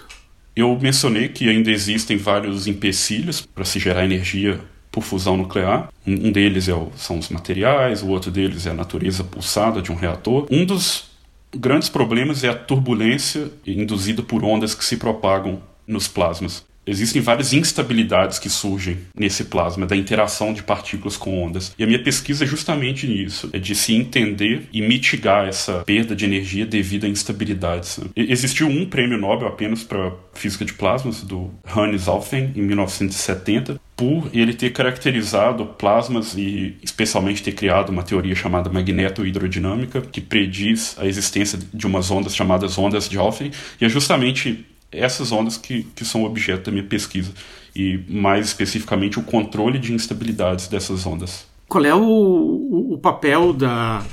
Eu 0.59 0.77
mencionei 0.77 1.29
que 1.29 1.47
ainda 1.47 1.71
existem 1.71 2.17
vários 2.17 2.67
empecilhos 2.67 3.39
para 3.39 3.63
se 3.63 3.79
gerar 3.79 4.03
energia 4.03 4.59
por 4.91 5.03
fusão 5.03 5.37
nuclear. 5.37 5.89
Um 6.05 6.33
deles 6.33 6.67
é 6.67 6.73
o, 6.73 6.91
são 6.97 7.17
os 7.17 7.29
materiais, 7.29 8.03
o 8.03 8.09
outro 8.09 8.29
deles 8.29 8.65
é 8.65 8.71
a 8.71 8.73
natureza 8.73 9.23
pulsada 9.23 9.81
de 9.81 9.89
um 9.89 9.95
reator. 9.95 10.45
Um 10.51 10.65
dos 10.65 11.11
grandes 11.55 11.87
problemas 11.87 12.43
é 12.43 12.49
a 12.49 12.53
turbulência 12.53 13.49
induzida 13.65 14.21
por 14.21 14.43
ondas 14.43 14.75
que 14.75 14.83
se 14.83 14.97
propagam 14.97 15.61
nos 15.87 16.09
plasmas 16.09 16.65
existem 16.89 17.21
várias 17.21 17.53
instabilidades 17.53 18.39
que 18.39 18.49
surgem 18.49 18.97
nesse 19.15 19.45
plasma, 19.45 19.85
da 19.85 19.95
interação 19.95 20.53
de 20.53 20.63
partículas 20.63 21.17
com 21.17 21.43
ondas. 21.43 21.73
E 21.77 21.83
a 21.83 21.87
minha 21.87 22.01
pesquisa 22.01 22.43
é 22.43 22.47
justamente 22.47 23.07
nisso, 23.07 23.49
é 23.53 23.59
de 23.59 23.75
se 23.75 23.93
entender 23.93 24.67
e 24.73 24.81
mitigar 24.81 25.47
essa 25.47 25.83
perda 25.85 26.15
de 26.15 26.25
energia 26.25 26.65
devido 26.65 27.05
a 27.05 27.09
instabilidades. 27.09 27.99
Existiu 28.15 28.67
um 28.67 28.85
prêmio 28.85 29.17
Nobel 29.17 29.47
apenas 29.47 29.83
para 29.83 30.13
física 30.33 30.65
de 30.65 30.73
plasmas, 30.73 31.21
do 31.21 31.51
Hannes 31.65 32.07
Alfvén, 32.07 32.51
em 32.55 32.61
1970, 32.61 33.79
por 33.99 34.29
ele 34.33 34.53
ter 34.53 34.71
caracterizado 34.71 35.65
plasmas 35.65 36.33
e 36.37 36.77
especialmente 36.81 37.43
ter 37.43 37.51
criado 37.51 37.89
uma 37.89 38.01
teoria 38.01 38.33
chamada 38.33 38.69
magnetohidrodinâmica 38.69 40.01
que 40.01 40.21
prediz 40.21 40.95
a 40.97 41.05
existência 41.05 41.59
de 41.73 41.85
umas 41.85 42.09
ondas 42.09 42.33
chamadas 42.33 42.77
ondas 42.77 43.09
de 43.09 43.17
Alfvén 43.17 43.51
e 43.81 43.83
é 43.83 43.89
justamente 43.89 44.65
essas 44.91 45.31
ondas 45.31 45.57
que, 45.57 45.83
que 45.95 46.03
são 46.03 46.23
objeto 46.23 46.65
da 46.65 46.71
minha 46.71 46.83
pesquisa 46.83 47.31
e 47.75 47.99
mais 48.09 48.47
especificamente 48.47 49.19
o 49.19 49.23
controle 49.23 49.77
de 49.79 49.93
instabilidades 49.93 50.67
dessas 50.67 51.05
ondas. 51.05 51.47
Qual 51.67 51.85
é 51.85 51.93
o, 51.93 52.93
o, 52.93 52.97
papel 52.97 53.53
da 53.53 54.03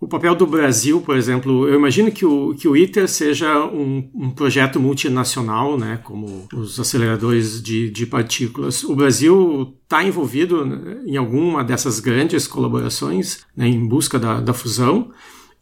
o 0.00 0.08
papel 0.08 0.34
do 0.34 0.46
Brasil, 0.46 1.00
por 1.00 1.16
exemplo, 1.16 1.68
eu 1.68 1.76
imagino 1.76 2.10
que 2.10 2.26
o, 2.26 2.54
que 2.54 2.68
o 2.68 2.76
ITER 2.76 3.08
seja 3.08 3.64
um, 3.66 4.08
um 4.14 4.30
projeto 4.30 4.78
multinacional, 4.80 5.78
né, 5.78 5.98
como 6.02 6.46
os 6.52 6.78
aceleradores 6.78 7.62
de, 7.62 7.90
de 7.90 8.04
partículas. 8.04 8.84
O 8.84 8.94
Brasil 8.94 9.74
está 9.82 10.02
envolvido 10.02 10.66
em 11.06 11.16
alguma 11.16 11.64
dessas 11.64 12.00
grandes 12.00 12.46
colaborações 12.46 13.44
né, 13.56 13.66
em 13.66 13.86
busca 13.86 14.18
da, 14.18 14.40
da 14.40 14.52
fusão 14.52 15.10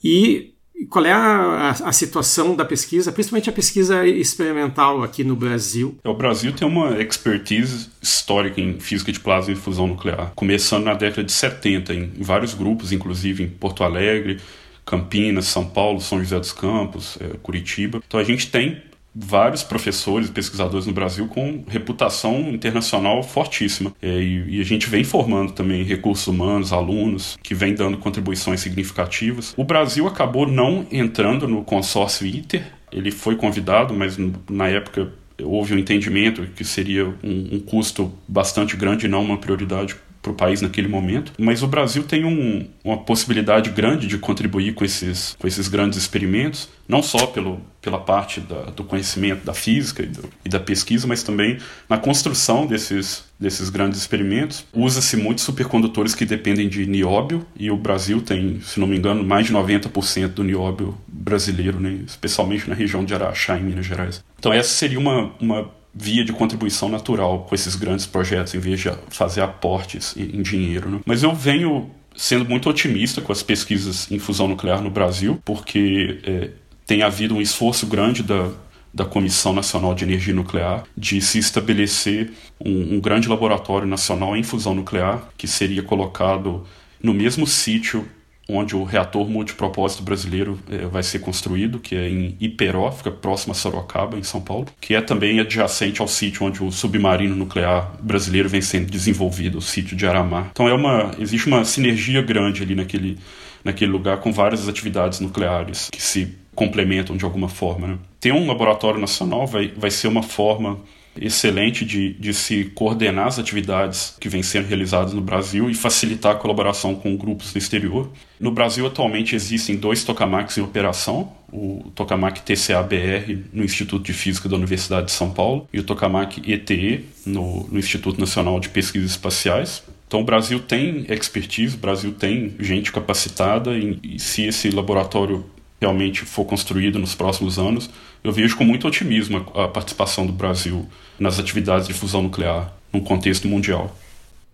e 0.03 0.52
qual 0.87 1.05
é 1.05 1.13
a, 1.13 1.71
a, 1.71 1.93
situação 1.93 2.55
da 2.55 2.65
pesquisa, 2.65 3.13
principalmente 3.13 3.51
a 3.51 3.53
pesquisa 3.53 4.07
experimental 4.07 5.03
aqui 5.03 5.25
no 5.25 5.37
Brasil? 5.37 5.99
O 6.05 6.15
Brasil 6.15 6.53
tem 6.53 6.67
uma 6.67 7.01
expertise 7.01 7.91
histórica 8.01 8.61
em 8.61 8.79
física 8.81 9.13
de 9.13 9.21
plasma 9.21 9.53
e 9.53 9.57
fusão 9.57 9.87
nuclear, 9.87 10.33
começando 10.35 10.85
na 10.85 10.95
década 10.95 11.25
de 11.25 11.33
70, 11.33 11.95
em 11.95 12.13
vários 12.19 12.55
grupos, 12.55 12.93
inclusive 12.93 13.45
em 13.45 13.49
Porto 13.49 13.85
Alegre, 13.85 14.39
Campinas, 14.85 15.47
São 15.47 15.65
Paulo, 15.65 16.01
São 16.01 16.19
José 16.19 16.39
dos 16.39 16.53
Campos, 16.53 17.19
é, 17.21 17.37
Curitiba. 17.43 18.01
Então 18.07 18.19
a 18.19 18.25
gente 18.25 18.51
tem 18.51 18.83
vários 19.15 19.63
professores 19.63 20.29
e 20.29 20.33
pesquisadores 20.33 20.87
no 20.87 20.93
Brasil 20.93 21.27
com 21.29 21.65
reputação 21.69 22.41
internacional 22.51 23.23
fortíssima. 23.23 23.93
É, 24.01 24.09
e, 24.09 24.57
e, 24.57 24.61
a 24.61 24.65
gente 24.65 24.89
vem 24.89 25.05
formando 25.05 25.53
também 25.53 25.85
recursos 25.85 26.27
humanos, 26.27 26.73
alunos, 26.73 27.39
que 27.43 27.55
vem 27.55 27.75
dando 27.75 27.99
contribuições 27.99 28.61
significativas. 28.61 29.53
O 29.57 29.65
Brasil 29.65 30.07
acabou 30.07 30.47
não 30.47 30.87
entrando 30.91 31.47
no 31.47 31.63
consórcio 31.63 32.27
ITER, 32.27 32.65
ele 32.91 33.11
foi 33.11 33.37
convidado, 33.37 33.95
mas 33.95 34.17
na 34.51 34.69
época 34.69 35.13
houve 35.43 35.75
um 35.75 35.79
entendimento 35.79 36.47
que 36.55 36.65
seria 36.65 37.07
um, 37.07 37.57
um 37.57 37.61
custo 37.61 38.13
bastante 38.29 38.77
grande 38.77 39.07
e 39.07 39.09
não 39.09 39.23
uma 39.23 39.39
prioridade 39.39 39.97
para 40.23 40.31
o 40.31 40.35
país 40.35 40.63
naquele 40.63 40.87
momento. 40.87 41.33
Mas 41.37 41.63
o 41.63 41.67
Brasil 41.67 42.05
tem 42.05 42.25
um, 42.25 42.67
uma 42.85 42.99
possibilidade 42.99 43.71
grande 43.71 44.07
de 44.07 44.17
contribuir 44.17 44.73
com 44.73 44.85
esses, 44.85 45.37
com 45.39 45.49
esses 45.49 45.67
grandes 45.67 45.99
experimentos, 45.99 46.69
não 46.89 47.03
só 47.03 47.27
pelo, 47.27 47.61
pela 47.81 47.99
parte 47.99 48.41
da, 48.41 48.67
do 48.67 48.85
conhecimento 48.85 49.45
da 49.45 49.53
física 49.53 50.03
e, 50.03 50.07
do, 50.07 50.31
e, 50.45 50.49
da 50.49 50.61
pesquisa, 50.61 51.07
mas 51.07 51.23
também 51.25 51.59
na 51.89 51.99
construção 51.99 52.67
desses, 52.67 53.25
desses 53.39 53.69
grandes 53.69 53.99
experimentos. 53.99 54.65
Usa-se 54.73 55.17
muitos 55.17 55.43
supercondutores 55.45 56.15
que 56.15 56.25
dependem 56.25 56.69
de 56.69 56.87
nióbio, 56.87 57.45
e 57.59 57.71
o 57.71 57.77
Brasil 57.77 58.21
tem, 58.21 58.61
se 58.61 58.79
não 58.79 58.87
me 58.87 58.97
engano, 58.97 59.25
mais 59.25 59.47
de 59.47 59.53
90% 59.53 60.29
do 60.29 60.45
nióbio 60.45 60.97
brasileiro, 61.09 61.81
né? 61.81 62.01
especialmente 62.07 62.69
na 62.69 62.75
região 62.75 63.05
de 63.05 63.13
Araxá, 63.13 63.59
em 63.59 63.65
Minas 63.65 63.87
Gerais. 63.87 64.23
Então, 64.39 64.53
essa 64.53 64.71
seria 64.71 64.99
uma, 64.99 65.33
uma 65.41 65.71
via 65.95 66.25
de 66.25 66.33
contribuição 66.33 66.89
natural 66.89 67.47
com 67.49 67.55
esses 67.55 67.75
grandes 67.75 68.07
projetos, 68.07 68.55
em 68.55 68.59
vez 68.59 68.81
de 68.81 68.91
fazer 69.11 69.43
aportes 69.43 70.15
em 70.17 70.41
dinheiro. 70.43 70.91
Né? 70.91 71.01
Mas 71.05 71.23
eu 71.23 71.35
venho 71.35 71.91
sendo 72.17 72.45
muito 72.45 72.69
otimista 72.69 73.21
com 73.21 73.33
as 73.33 73.43
pesquisas 73.43 74.11
em 74.11 74.19
fusão 74.19 74.49
nuclear 74.49 74.81
no 74.83 74.91
Brasil, 74.91 75.41
porque 75.45 76.21
é, 76.25 76.51
tem 76.87 77.03
havido 77.03 77.35
um 77.35 77.41
esforço 77.41 77.87
grande 77.87 78.23
da, 78.23 78.51
da 78.93 79.05
Comissão 79.05 79.53
Nacional 79.53 79.95
de 79.95 80.05
Energia 80.05 80.35
Nuclear 80.35 80.85
de 80.97 81.21
se 81.21 81.39
estabelecer 81.39 82.33
um, 82.63 82.97
um 82.97 83.01
grande 83.01 83.29
laboratório 83.29 83.87
nacional 83.87 84.37
em 84.37 84.43
fusão 84.43 84.75
nuclear, 84.75 85.29
que 85.37 85.47
seria 85.47 85.83
colocado 85.83 86.67
no 87.03 87.15
mesmo 87.15 87.47
sítio 87.47 88.07
onde 88.49 88.75
o 88.75 88.85
reator 88.85 89.29
multipropósito 89.29 90.03
brasileiro 90.03 90.59
é, 90.71 90.87
vai 90.87 91.03
ser 91.03 91.21
construído, 91.21 91.79
que 91.79 91.95
é 91.95 92.09
em 92.09 92.37
Iperó, 92.41 92.91
fica 92.91 93.11
próximo 93.11 93.53
a 93.53 93.55
Sorocaba, 93.55 94.19
em 94.19 94.23
São 94.23 94.41
Paulo, 94.41 94.67
que 94.81 94.95
é 94.95 95.01
também 95.01 95.41
adjacente 95.41 96.01
ao 96.01 96.09
sítio 96.09 96.47
onde 96.47 96.63
o 96.63 96.71
submarino 96.71 97.37
nuclear 97.37 97.93
brasileiro 98.01 98.49
vem 98.49 98.61
sendo 98.61 98.91
desenvolvido, 98.91 99.59
o 99.59 99.63
sítio 99.63 99.97
de 99.97 100.07
Aramar. 100.07 100.49
Então 100.51 100.69
é 100.69 100.75
uma, 100.75 101.13
existe 101.19 101.47
uma 101.47 101.65
sinergia 101.65 102.21
grande 102.21 102.63
ali 102.63 102.75
naquele, 102.75 103.19
naquele 103.65 103.91
lugar 103.91 104.19
com 104.19 104.33
várias 104.33 104.69
atividades 104.69 105.21
nucleares 105.21 105.89
que 105.91 106.03
se 106.03 106.37
complementam 106.55 107.17
de 107.17 107.25
alguma 107.25 107.49
forma. 107.49 107.87
Né? 107.87 107.99
Ter 108.21 108.33
um 108.33 108.47
laboratório 108.47 109.01
nacional 109.01 109.47
vai, 109.47 109.73
vai 109.77 109.91
ser 109.91 110.09
uma 110.09 110.23
forma 110.23 110.79
excelente 111.21 111.85
de, 111.85 112.15
de 112.15 112.33
se 112.33 112.65
coordenar 112.75 113.27
as 113.27 113.39
atividades 113.39 114.17
que 114.19 114.29
vêm 114.29 114.43
sendo 114.43 114.67
realizadas 114.67 115.13
no 115.13 115.21
Brasil 115.21 115.69
e 115.69 115.75
facilitar 115.75 116.33
a 116.33 116.39
colaboração 116.39 116.95
com 116.95 117.17
grupos 117.17 117.53
no 117.55 117.59
exterior. 117.59 118.11
No 118.41 118.51
Brasil, 118.51 118.87
atualmente, 118.87 119.35
existem 119.35 119.77
dois 119.77 120.05
tokamaks 120.05 120.57
em 120.59 120.63
operação, 120.63 121.33
o 121.53 121.91
tokamak 121.95 122.41
TCA-BR 122.43 123.51
no 123.53 123.63
Instituto 123.63 124.05
de 124.05 124.13
Física 124.13 124.49
da 124.49 124.57
Universidade 124.57 125.07
de 125.07 125.13
São 125.13 125.31
Paulo 125.31 125.69
e 125.73 125.79
o 125.79 125.85
tokamak 125.85 126.43
ETE 126.51 127.05
no, 127.27 127.69
no 127.69 127.79
Instituto 127.79 128.19
Nacional 128.19 128.59
de 128.59 128.71
Pesquisas 128.71 129.11
Espaciais. 129.11 129.83
Então 130.09 130.21
o 130.21 130.25
Brasil 130.25 130.61
tem 130.61 131.07
expertise, 131.09 131.75
o 131.75 131.79
Brasil 131.79 132.13
tem 132.13 132.55
gente 132.59 132.91
capacitada 132.93 133.77
e, 133.77 133.99
e 134.03 134.19
se 134.19 134.45
esse 134.45 134.71
laboratório 134.71 135.45
realmente 135.83 136.25
for 136.25 136.45
construído 136.45 136.99
nos 136.99 137.15
próximos 137.15 137.59
anos, 137.59 137.91
eu 138.23 138.33
vejo 138.33 138.57
com 138.57 138.65
muito 138.65 138.87
otimismo 138.87 139.45
a, 139.55 139.67
participação 139.67 140.25
do 140.25 140.33
Brasil 140.33 140.89
nas 141.19 141.41
atividades 141.41 141.89
de 141.89 141.93
fusão 141.93 142.23
nuclear 142.23 142.73
no 142.93 143.03
contexto 143.03 143.49
mundial. 143.49 143.95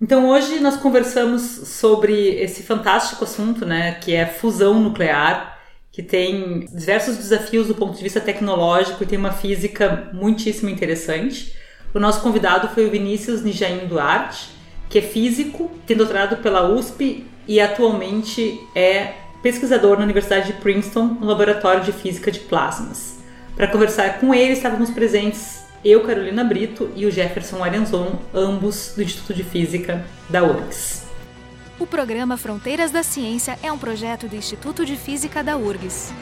Então 0.00 0.30
hoje 0.30 0.58
nós 0.60 0.76
conversamos 0.76 1.42
sobre 1.42 2.14
esse 2.40 2.62
fantástico 2.62 3.24
assunto, 3.24 3.66
né, 3.66 3.92
que 4.00 4.14
é 4.14 4.24
fusão 4.24 4.80
nuclear, 4.80 5.58
que 5.92 6.02
tem 6.02 6.60
diversos 6.72 7.16
desafios 7.16 7.66
do 7.66 7.74
ponto 7.74 7.96
de 7.96 8.02
vista 8.02 8.20
tecnológico 8.20 9.02
e 9.02 9.06
tem 9.06 9.18
uma 9.18 9.32
física 9.32 10.10
muitíssimo 10.14 10.70
interessante. 10.70 11.52
O 11.92 11.98
nosso 11.98 12.22
convidado 12.22 12.68
foi 12.68 12.86
o 12.86 12.90
Vinícius 12.90 13.42
Nijaim 13.42 13.86
Duarte, 13.86 14.48
que 14.88 14.98
é 14.98 15.02
físico, 15.02 15.70
tem 15.86 15.96
doutorado 15.96 16.36
pela 16.38 16.68
USP 16.68 17.26
e 17.46 17.60
atualmente 17.60 18.60
é 18.74 19.12
pesquisador 19.42 19.98
na 19.98 20.04
Universidade 20.04 20.48
de 20.48 20.60
Princeton, 20.60 21.16
no 21.20 21.26
Laboratório 21.26 21.82
de 21.82 21.92
Física 21.92 22.30
de 22.30 22.40
Plasmas. 22.40 23.18
Para 23.56 23.68
conversar 23.68 24.20
com 24.20 24.34
ele, 24.34 24.52
estávamos 24.52 24.90
presentes 24.90 25.58
eu, 25.84 26.02
Carolina 26.02 26.42
Brito, 26.42 26.90
e 26.96 27.06
o 27.06 27.10
Jefferson 27.10 27.62
Arenzon, 27.62 28.18
ambos 28.34 28.94
do 28.96 29.02
Instituto 29.02 29.32
de 29.32 29.44
Física 29.44 30.04
da 30.28 30.42
URGS. 30.42 31.06
O 31.78 31.86
programa 31.86 32.36
Fronteiras 32.36 32.90
da 32.90 33.04
Ciência 33.04 33.56
é 33.62 33.70
um 33.70 33.78
projeto 33.78 34.26
do 34.26 34.34
Instituto 34.34 34.84
de 34.84 34.96
Física 34.96 35.44
da 35.44 35.56
URGS. 35.56 36.12